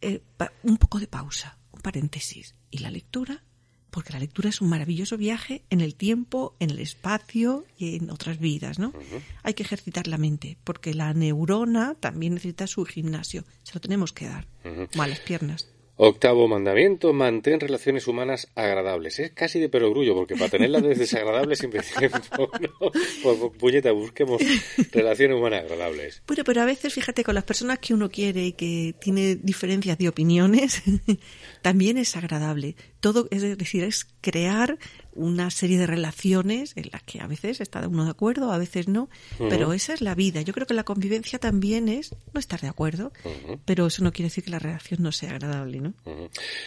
Eh, 0.00 0.20
un 0.62 0.76
poco 0.76 1.00
de 1.00 1.08
pausa 1.08 1.57
paréntesis. 1.78 2.54
¿Y 2.70 2.78
la 2.78 2.90
lectura? 2.90 3.44
Porque 3.90 4.12
la 4.12 4.18
lectura 4.18 4.50
es 4.50 4.60
un 4.60 4.68
maravilloso 4.68 5.16
viaje 5.16 5.64
en 5.70 5.80
el 5.80 5.94
tiempo, 5.94 6.54
en 6.60 6.70
el 6.70 6.78
espacio 6.78 7.64
y 7.78 7.96
en 7.96 8.10
otras 8.10 8.38
vidas, 8.38 8.78
¿no? 8.78 8.92
Hay 9.42 9.54
que 9.54 9.62
ejercitar 9.62 10.06
la 10.06 10.18
mente, 10.18 10.58
porque 10.62 10.92
la 10.92 11.14
neurona 11.14 11.94
también 11.94 12.34
necesita 12.34 12.66
su 12.66 12.84
gimnasio. 12.84 13.44
Se 13.62 13.74
lo 13.74 13.80
tenemos 13.80 14.12
que 14.12 14.26
dar. 14.26 14.46
Malas 14.94 15.20
piernas. 15.20 15.68
Octavo 16.00 16.46
mandamiento, 16.46 17.12
mantén 17.12 17.58
relaciones 17.58 18.06
humanas 18.06 18.46
agradables. 18.54 19.18
Es 19.18 19.32
casi 19.32 19.58
de 19.58 19.68
perogrullo, 19.68 20.14
porque 20.14 20.36
para 20.36 20.48
tenerlas 20.48 20.86
desagradables 20.96 21.58
siempre 21.58 21.82
tiempo. 21.82 22.48
Pues, 23.20 23.36
pues, 23.36 23.52
puñeta, 23.58 23.90
busquemos 23.90 24.40
relaciones 24.92 25.36
humanas 25.36 25.64
agradables. 25.64 26.22
Bueno, 26.28 26.44
pero 26.44 26.62
a 26.62 26.66
veces, 26.66 26.94
fíjate, 26.94 27.24
con 27.24 27.34
las 27.34 27.42
personas 27.42 27.80
que 27.80 27.94
uno 27.94 28.08
quiere 28.08 28.46
y 28.46 28.52
que 28.52 28.94
tiene 29.00 29.34
diferencias 29.34 29.98
de 29.98 30.08
opiniones, 30.08 30.82
también 31.62 31.98
es 31.98 32.14
agradable. 32.14 32.76
Todo, 33.00 33.28
es 33.30 33.42
decir, 33.42 33.84
es 33.84 34.06
crear 34.20 34.78
una 35.12 35.50
serie 35.50 35.78
de 35.78 35.86
relaciones 35.86 36.72
en 36.76 36.88
las 36.92 37.02
que 37.02 37.20
a 37.20 37.26
veces 37.26 37.60
está 37.60 37.86
uno 37.86 38.04
de 38.04 38.10
acuerdo, 38.10 38.52
a 38.52 38.58
veces 38.58 38.88
no, 38.88 39.08
pero 39.38 39.72
esa 39.72 39.94
es 39.94 40.00
la 40.00 40.14
vida. 40.14 40.42
Yo 40.42 40.52
creo 40.52 40.66
que 40.66 40.74
la 40.74 40.84
convivencia 40.84 41.38
también 41.38 41.88
es 41.88 42.14
no 42.32 42.40
estar 42.40 42.60
de 42.60 42.68
acuerdo, 42.68 43.12
pero 43.64 43.86
eso 43.86 44.02
no 44.02 44.12
quiere 44.12 44.28
decir 44.28 44.44
que 44.44 44.50
la 44.50 44.58
relación 44.58 45.02
no 45.02 45.12
sea 45.12 45.30
agradable, 45.30 45.80
¿no? 45.80 45.94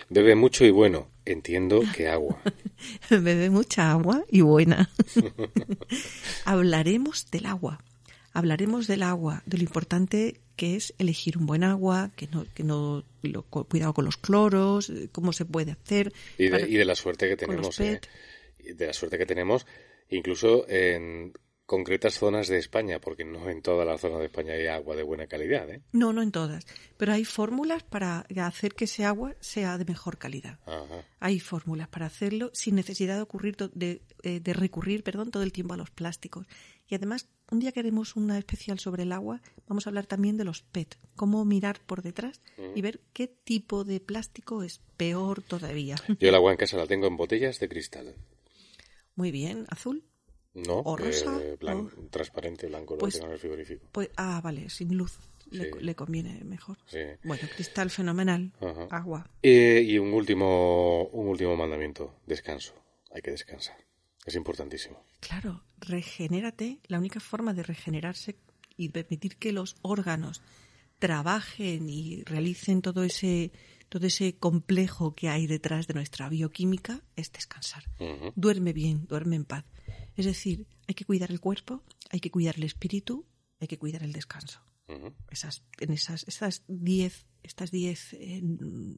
Bebe 0.09 0.35
mucho 0.35 0.65
y 0.65 0.71
bueno, 0.71 1.07
entiendo 1.25 1.81
que 1.95 2.09
agua. 2.09 2.41
Bebe 3.09 3.49
mucha 3.49 3.91
agua 3.91 4.23
y 4.29 4.41
buena. 4.41 4.89
Hablaremos 6.45 7.29
del 7.31 7.45
agua. 7.45 7.81
Hablaremos 8.33 8.87
del 8.87 9.03
agua, 9.03 9.43
de 9.45 9.57
lo 9.57 9.63
importante 9.63 10.41
que 10.61 10.75
es 10.75 10.93
elegir 10.99 11.39
un 11.39 11.47
buen 11.47 11.63
agua, 11.63 12.11
que 12.15 12.27
no, 12.27 12.45
que 12.53 12.63
no 12.63 13.03
lo, 13.23 13.41
cuidado 13.41 13.95
con 13.95 14.05
los 14.05 14.17
cloros, 14.17 14.93
cómo 15.11 15.33
se 15.33 15.43
puede 15.43 15.71
hacer. 15.71 16.13
Y 16.37 16.49
de, 16.49 16.69
y 16.69 16.77
de 16.77 16.85
la 16.85 16.93
suerte 16.93 17.27
que 17.27 17.35
tenemos 17.35 17.75
de 17.77 17.99
la 18.85 18.93
suerte 18.93 19.17
que 19.17 19.25
tenemos, 19.25 19.65
incluso 20.09 20.69
en 20.69 21.33
concretas 21.65 22.19
zonas 22.19 22.47
de 22.47 22.59
España, 22.59 22.99
porque 22.99 23.25
no 23.25 23.49
en 23.49 23.63
toda 23.63 23.85
la 23.85 23.97
zona 23.97 24.19
de 24.19 24.25
España 24.25 24.53
hay 24.53 24.67
agua 24.67 24.95
de 24.95 25.01
buena 25.01 25.25
calidad. 25.25 25.67
¿eh? 25.67 25.81
No, 25.93 26.13
no 26.13 26.21
en 26.21 26.31
todas, 26.31 26.67
pero 26.95 27.13
hay 27.13 27.25
fórmulas 27.25 27.81
para 27.81 28.27
hacer 28.45 28.75
que 28.75 28.85
ese 28.85 29.03
agua 29.03 29.33
sea 29.39 29.79
de 29.79 29.85
mejor 29.85 30.19
calidad. 30.19 30.59
Hay 31.19 31.39
fórmulas 31.39 31.87
para 31.87 32.05
hacerlo 32.05 32.51
sin 32.53 32.75
necesidad 32.75 33.15
de, 33.15 33.23
ocurrir 33.23 33.57
de, 33.73 34.03
eh, 34.21 34.39
de, 34.39 34.53
recurrir 34.53 35.03
perdón, 35.03 35.31
todo 35.31 35.41
el 35.41 35.53
tiempo 35.53 35.73
a 35.73 35.77
los 35.77 35.89
plásticos. 35.89 36.45
Y 36.87 36.93
además, 36.93 37.29
un 37.51 37.59
día 37.59 37.71
que 37.71 37.81
haremos 37.81 38.15
una 38.15 38.37
especial 38.37 38.79
sobre 38.79 39.03
el 39.03 39.11
agua, 39.11 39.41
vamos 39.67 39.85
a 39.85 39.89
hablar 39.89 40.07
también 40.07 40.37
de 40.37 40.45
los 40.45 40.61
PET, 40.63 40.97
cómo 41.15 41.43
mirar 41.45 41.81
por 41.85 42.01
detrás 42.01 42.41
y 42.75 42.81
ver 42.81 43.01
qué 43.13 43.27
tipo 43.27 43.83
de 43.83 43.99
plástico 43.99 44.63
es 44.63 44.79
peor 44.97 45.41
todavía. 45.43 45.95
Yo 46.19 46.29
el 46.29 46.35
agua 46.35 46.51
en 46.51 46.57
casa 46.57 46.77
la 46.77 46.87
tengo 46.87 47.07
en 47.07 47.17
botellas 47.17 47.59
de 47.59 47.69
cristal. 47.69 48.15
Muy 49.15 49.31
bien, 49.31 49.65
azul. 49.69 50.03
No, 50.53 50.79
o 50.79 50.97
rosa, 50.97 51.39
eh, 51.41 51.57
transparente, 52.09 52.67
blanco, 52.67 52.97
pues, 52.97 53.13
lo 53.13 53.19
tengo 53.19 53.27
en 53.27 53.33
el 53.33 53.39
frigorífico. 53.39 53.87
Pues, 53.91 54.09
ah, 54.17 54.41
vale, 54.43 54.69
sin 54.69 54.97
luz. 54.97 55.17
Le, 55.49 55.95
conviene 55.95 56.45
mejor. 56.45 56.77
Bueno, 57.25 57.43
cristal 57.53 57.89
fenomenal, 57.89 58.53
agua. 58.89 59.29
y 59.41 59.97
un 59.97 60.13
último, 60.13 61.07
un 61.07 61.27
último 61.27 61.57
mandamiento, 61.57 62.15
descanso. 62.25 62.73
Hay 63.11 63.21
que 63.21 63.31
descansar. 63.31 63.75
Es 64.25 64.35
importantísimo. 64.35 65.03
Claro, 65.19 65.63
regenérate. 65.79 66.79
La 66.87 66.99
única 66.99 67.19
forma 67.19 67.53
de 67.53 67.63
regenerarse 67.63 68.37
y 68.77 68.89
permitir 68.89 69.37
que 69.37 69.51
los 69.51 69.75
órganos 69.81 70.41
trabajen 70.99 71.89
y 71.89 72.23
realicen 72.23 72.81
todo 72.81 73.03
ese 73.03 73.51
todo 73.89 74.07
ese 74.07 74.37
complejo 74.37 75.15
que 75.15 75.27
hay 75.27 75.47
detrás 75.47 75.85
de 75.85 75.93
nuestra 75.93 76.29
bioquímica 76.29 77.01
es 77.17 77.29
descansar. 77.33 77.83
Duerme 78.35 78.71
bien, 78.71 79.05
duerme 79.05 79.35
en 79.35 79.43
paz. 79.43 79.65
Es 80.15 80.25
decir, 80.25 80.65
hay 80.87 80.95
que 80.95 81.03
cuidar 81.03 81.29
el 81.29 81.41
cuerpo, 81.41 81.83
hay 82.09 82.21
que 82.21 82.31
cuidar 82.31 82.55
el 82.55 82.63
espíritu, 82.63 83.25
hay 83.59 83.67
que 83.67 83.77
cuidar 83.77 84.03
el 84.03 84.13
descanso. 84.13 84.61
Esas, 85.29 85.63
en 85.79 85.91
esas, 85.91 86.25
esas 86.27 86.63
diez, 86.67 87.25
estas 87.43 87.71
diez 87.71 88.13
eh, 88.13 88.39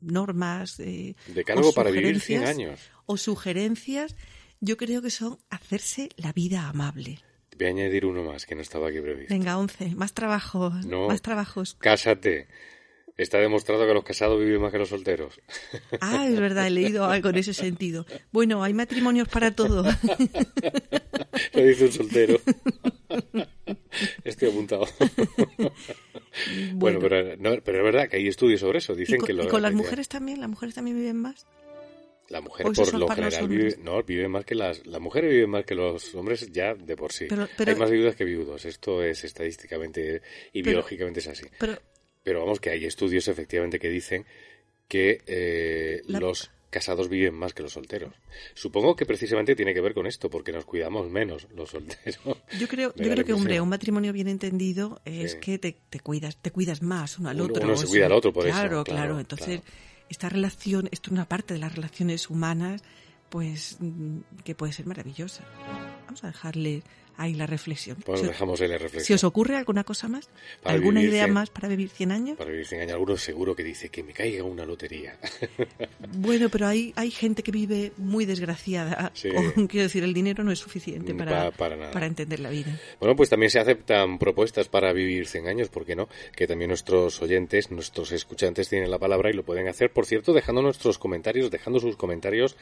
normas. 0.01 0.79
Eh, 0.79 1.15
de 1.27 1.45
algo 1.51 1.73
para 1.73 1.89
vivir 1.89 2.19
100 2.19 2.43
años. 2.43 2.79
O 3.07 3.17
sugerencias, 3.17 4.15
yo 4.63 4.77
creo 4.77 5.01
que 5.01 5.09
son 5.09 5.39
hacerse 5.49 6.09
la 6.15 6.31
vida 6.31 6.69
amable. 6.69 7.19
Voy 7.57 7.67
a 7.67 7.69
añadir 7.69 8.05
uno 8.05 8.23
más 8.23 8.45
que 8.45 8.55
no 8.55 8.61
estaba 8.61 8.87
aquí 8.87 9.01
previsto. 9.01 9.33
Venga, 9.33 9.57
once. 9.57 9.93
Más 9.93 10.13
trabajo. 10.13 10.69
más 10.69 11.21
trabajos. 11.21 11.75
Cásate. 11.79 12.47
Está 13.17 13.39
demostrado 13.39 13.85
que 13.85 13.93
los 13.93 14.05
casados 14.05 14.39
viven 14.39 14.61
más 14.61 14.71
que 14.71 14.79
los 14.79 14.89
solteros. 14.89 15.39
Ah, 15.99 16.25
es 16.27 16.39
verdad, 16.39 16.65
he 16.65 16.71
leído 16.71 17.05
algo 17.05 17.29
en 17.29 17.35
ese 17.35 17.53
sentido. 17.53 18.07
Bueno, 18.31 18.63
hay 18.63 18.73
matrimonios 18.73 19.27
para 19.27 19.53
todo. 19.53 19.83
Lo 21.53 21.63
dice 21.63 21.85
un 21.85 21.91
soltero. 21.91 22.39
Estoy 24.23 24.49
apuntado. 24.49 24.87
Bueno, 26.73 26.99
pero, 26.99 27.37
pero, 27.63 27.77
es 27.77 27.83
verdad 27.83 28.09
que 28.09 28.17
hay 28.17 28.27
estudios 28.27 28.61
sobre 28.61 28.79
eso. 28.79 28.95
Dicen 28.95 29.19
con, 29.19 29.27
que 29.27 29.33
¿y 29.33 29.47
con 29.47 29.61
las 29.61 29.73
mujeres 29.73 30.07
también? 30.07 30.39
¿Las 30.39 30.49
mujeres 30.49 30.73
también 30.73 30.97
viven 30.97 31.17
más? 31.17 31.45
La 32.29 32.41
mujer 32.41 32.65
por 32.65 32.93
lo 32.93 33.07
general 33.09 33.47
vive, 33.47 33.77
no, 33.81 34.01
vive 34.01 34.27
más 34.27 34.45
que 34.45 34.55
las, 34.55 34.85
las 34.85 35.01
mujeres 35.01 35.29
viven 35.29 35.49
más 35.49 35.65
que 35.65 35.75
los 35.75 36.15
hombres 36.15 36.51
ya 36.51 36.73
de 36.73 36.95
por 36.95 37.11
sí. 37.11 37.27
Hay 37.65 37.75
más 37.75 37.91
viudas 37.91 38.15
que 38.15 38.23
viudos. 38.23 38.65
Esto 38.65 39.03
es 39.03 39.23
estadísticamente 39.23 40.21
y 40.53 40.61
biológicamente 40.61 41.19
es 41.19 41.27
así. 41.27 41.45
Pero 42.23 42.39
vamos, 42.39 42.59
que 42.59 42.69
hay 42.69 42.85
estudios 42.85 43.27
efectivamente 43.27 43.79
que 43.79 43.89
dicen 43.89 44.25
que 44.87 45.21
eh, 45.27 46.01
los 46.07 46.51
casados 46.73 47.07
viven 47.07 47.35
más 47.35 47.53
que 47.53 47.61
los 47.61 47.73
solteros. 47.73 48.13
Supongo 48.55 48.95
que 48.95 49.05
precisamente 49.05 49.55
tiene 49.55 49.73
que 49.73 49.81
ver 49.81 49.93
con 49.93 50.07
esto, 50.07 50.29
porque 50.29 50.51
nos 50.51 50.65
cuidamos 50.65 51.09
menos 51.09 51.47
los 51.55 51.69
solteros. 51.69 52.19
Yo 52.59 52.67
creo, 52.67 52.93
yo 52.95 53.09
creo 53.11 53.25
que, 53.25 53.33
hombre, 53.33 53.61
un 53.61 53.69
matrimonio 53.69 54.11
bien 54.11 54.27
entendido 54.27 55.01
es 55.05 55.35
que 55.35 55.59
te, 55.59 55.75
cuidas, 56.01 56.37
te 56.37 56.51
cuidas 56.51 56.81
más 56.81 57.19
uno 57.19 57.29
al 57.29 57.41
otro. 57.41 57.63
Uno 57.63 57.77
se 57.77 57.87
cuida 57.87 58.07
al 58.07 58.11
otro 58.11 58.33
por 58.33 58.47
eso. 58.47 58.55
Claro, 58.55 58.83
claro. 58.83 59.19
Entonces, 59.19 59.61
esta 60.13 60.29
relación, 60.29 60.87
esto 60.91 61.09
es 61.09 61.11
una 61.11 61.27
parte 61.27 61.55
de 61.55 61.59
las 61.59 61.73
relaciones 61.73 62.29
humanas, 62.29 62.83
pues 63.29 63.77
mm, 63.79 64.19
que 64.43 64.53
puede 64.53 64.71
ser 64.71 64.85
maravillosa. 64.85 65.43
Vamos 66.05 66.23
a 66.23 66.27
dejarle 66.27 66.83
ahí 67.17 67.33
la 67.33 67.45
reflexión. 67.45 67.97
Pues 68.05 68.21
si, 68.21 68.27
dejamos 68.27 68.59
ahí 68.61 68.67
la 68.67 68.77
reflexión. 68.77 69.05
¿Si 69.05 69.13
os 69.13 69.23
ocurre 69.23 69.55
alguna 69.55 69.83
cosa 69.83 70.07
más? 70.07 70.29
¿Alguna 70.63 71.01
idea 71.01 71.27
más 71.27 71.49
para 71.49 71.67
vivir 71.67 71.89
100 71.89 72.11
años? 72.11 72.37
Para 72.37 72.51
vivir 72.51 72.65
100 72.65 72.81
años. 72.81 72.93
Alguno 72.93 73.17
seguro 73.17 73.55
que 73.55 73.63
dice 73.63 73.89
que 73.89 74.03
me 74.03 74.13
caiga 74.13 74.43
una 74.43 74.65
lotería. 74.65 75.17
bueno, 76.17 76.49
pero 76.49 76.67
hay, 76.67 76.93
hay 76.95 77.11
gente 77.11 77.43
que 77.43 77.51
vive 77.51 77.91
muy 77.97 78.25
desgraciada. 78.25 79.11
quiero 79.69 79.83
decir, 79.83 80.03
el 80.03 80.13
dinero 80.13 80.43
no 80.43 80.51
es 80.51 80.59
suficiente 80.59 81.13
para, 81.13 81.51
para, 81.51 82.05
entender 82.05 82.39
la 82.39 82.49
vida. 82.49 82.79
Bueno, 82.99 83.15
pues 83.15 83.29
también 83.29 83.49
se 83.49 83.59
aceptan 83.59 84.17
propuestas 84.19 84.67
para 84.69 84.93
vivir 84.93 85.27
100 85.27 85.47
años, 85.47 85.69
¿por 85.69 85.85
qué 85.85 85.95
no? 85.95 86.09
Que 86.35 86.47
también 86.47 86.69
nuestros 86.69 87.21
oyentes, 87.21 87.71
nuestros 87.71 88.11
escuchantes 88.11 88.69
tienen 88.69 88.91
la 88.91 88.99
palabra 88.99 89.29
y 89.29 89.33
lo 89.33 89.43
pueden 89.43 89.67
hacer. 89.67 89.91
Por 89.91 90.05
cierto, 90.05 90.33
dejando 90.33 90.61
nuestros 90.61 90.97
comentarios, 90.97 91.51
dejando 91.51 91.79
sus 91.79 91.95
comentarios 91.95 92.55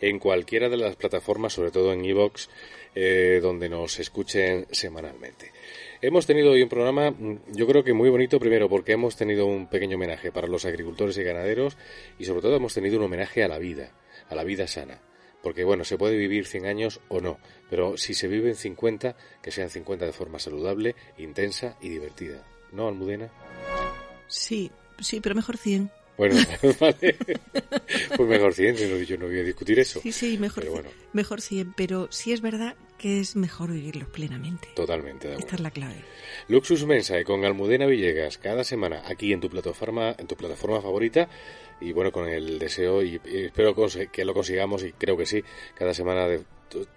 en 0.00 0.18
cualquiera 0.18 0.68
de 0.68 0.76
las 0.76 0.96
plataformas, 0.96 1.52
sobre 1.52 1.70
todo 1.70 1.92
en 1.92 2.04
iVoox, 2.04 2.48
eh, 2.94 3.40
donde 3.42 3.68
nos 3.68 3.95
escuchen 3.98 4.66
semanalmente. 4.70 5.52
Hemos 6.00 6.26
tenido 6.26 6.52
hoy 6.52 6.62
un 6.62 6.68
programa, 6.68 7.10
mm, 7.10 7.52
yo 7.52 7.66
creo 7.66 7.82
que 7.82 7.92
muy 7.92 8.10
bonito, 8.10 8.38
primero 8.38 8.68
porque 8.68 8.92
hemos 8.92 9.16
tenido 9.16 9.46
un 9.46 9.68
pequeño 9.68 9.96
homenaje 9.96 10.32
para 10.32 10.46
los 10.46 10.64
agricultores 10.64 11.16
y 11.18 11.22
ganaderos 11.22 11.76
y 12.18 12.24
sobre 12.24 12.42
todo 12.42 12.56
hemos 12.56 12.74
tenido 12.74 12.98
un 12.98 13.04
homenaje 13.04 13.42
a 13.42 13.48
la 13.48 13.58
vida, 13.58 13.92
a 14.28 14.34
la 14.34 14.44
vida 14.44 14.66
sana. 14.66 15.00
Porque 15.42 15.64
bueno, 15.64 15.84
se 15.84 15.96
puede 15.96 16.16
vivir 16.16 16.46
100 16.46 16.66
años 16.66 17.00
o 17.08 17.20
no, 17.20 17.38
pero 17.70 17.96
si 17.96 18.14
se 18.14 18.26
viven 18.26 18.56
50, 18.56 19.16
que 19.42 19.50
sean 19.50 19.70
50 19.70 20.06
de 20.06 20.12
forma 20.12 20.38
saludable, 20.38 20.96
intensa 21.18 21.76
y 21.80 21.88
divertida. 21.88 22.44
¿No, 22.72 22.88
Almudena? 22.88 23.30
Sí, 24.26 24.70
sí, 25.00 25.20
pero 25.20 25.34
mejor 25.34 25.56
100. 25.56 25.90
Bueno, 26.16 26.34
vale. 26.80 27.16
pues 28.16 28.28
mejor 28.28 28.54
100, 28.54 28.76
yo 29.04 29.18
no 29.18 29.26
voy 29.26 29.38
a 29.38 29.44
discutir 29.44 29.78
eso. 29.78 30.00
Sí, 30.00 30.12
sí, 30.12 30.38
mejor, 30.38 30.64
mejor 31.12 31.40
100, 31.40 31.74
pero 31.74 32.08
sí 32.10 32.32
es 32.32 32.40
verdad 32.40 32.76
que 32.98 33.20
es 33.20 33.36
mejor 33.36 33.72
vivirlos 33.72 34.08
plenamente. 34.08 34.68
Totalmente, 34.74 35.28
de 35.28 35.34
acuerdo. 35.34 35.46
Esta 35.46 35.56
es 35.56 35.62
la 35.62 35.70
clave. 35.70 36.04
Luxus 36.48 36.84
Mensae 36.86 37.24
con 37.24 37.44
Almudena 37.44 37.86
Villegas 37.86 38.38
cada 38.38 38.64
semana 38.64 39.02
aquí 39.06 39.32
en 39.32 39.40
tu 39.40 39.48
plataforma, 39.48 40.14
en 40.18 40.26
tu 40.26 40.36
plataforma 40.36 40.80
favorita 40.80 41.28
y 41.80 41.92
bueno, 41.92 42.12
con 42.12 42.28
el 42.28 42.58
deseo 42.58 43.02
y, 43.02 43.20
espero 43.24 43.74
que 44.10 44.24
lo 44.24 44.34
consigamos 44.34 44.82
y 44.82 44.92
creo 44.92 45.16
que 45.16 45.26
sí, 45.26 45.42
cada 45.74 45.94
semana 45.94 46.26
de 46.26 46.44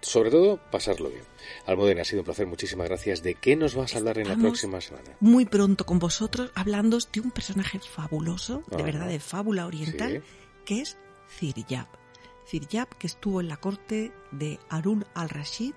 sobre 0.00 0.30
todo 0.30 0.58
pasarlo 0.70 1.10
bien. 1.10 1.22
Almudena, 1.66 2.02
ha 2.02 2.04
sido 2.04 2.20
un 2.20 2.24
placer, 2.24 2.46
muchísimas 2.46 2.88
gracias. 2.88 3.22
¿De 3.22 3.34
qué 3.34 3.56
nos 3.56 3.74
vas 3.74 3.94
a 3.94 3.98
hablar 3.98 4.18
en 4.18 4.28
la 4.28 4.36
próxima 4.36 4.80
semana? 4.80 5.16
Muy 5.20 5.46
pronto 5.46 5.86
con 5.86 5.98
vosotros, 5.98 6.50
hablando 6.54 6.98
de 7.12 7.20
un 7.20 7.30
personaje 7.30 7.78
fabuloso, 7.78 8.62
de 8.70 8.82
verdad 8.82 9.08
de 9.08 9.20
fábula 9.20 9.66
oriental, 9.66 10.22
que 10.64 10.80
es 10.80 10.98
Ziryab. 11.38 11.99
Ziryab, 12.50 12.88
que 12.98 13.06
estuvo 13.06 13.40
en 13.40 13.48
la 13.48 13.56
corte 13.56 14.12
de 14.32 14.58
Harun 14.68 15.04
al-Rashid, 15.14 15.72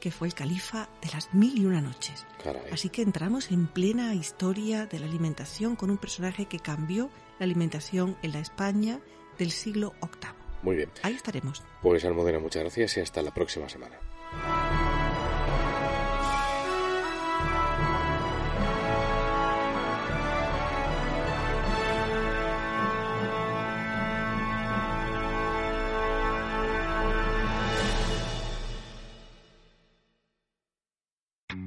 que 0.00 0.10
fue 0.10 0.28
el 0.28 0.34
califa 0.34 0.88
de 1.02 1.10
las 1.12 1.34
mil 1.34 1.58
y 1.58 1.66
una 1.66 1.80
noches. 1.80 2.26
Así 2.72 2.88
que 2.88 3.02
entramos 3.02 3.50
en 3.50 3.66
plena 3.66 4.14
historia 4.14 4.86
de 4.86 4.98
la 4.98 5.06
alimentación 5.06 5.76
con 5.76 5.90
un 5.90 5.98
personaje 5.98 6.46
que 6.46 6.58
cambió 6.58 7.10
la 7.38 7.44
alimentación 7.44 8.16
en 8.22 8.32
la 8.32 8.40
España 8.40 9.00
del 9.38 9.50
siglo 9.50 9.92
VIII. 10.00 10.30
Muy 10.62 10.76
bien. 10.76 10.90
Ahí 11.02 11.14
estaremos. 11.14 11.62
Pues 11.82 12.04
Almudena, 12.04 12.38
muchas 12.38 12.62
gracias 12.62 12.96
y 12.96 13.00
hasta 13.00 13.20
la 13.20 13.32
próxima 13.32 13.68
semana. 13.68 13.96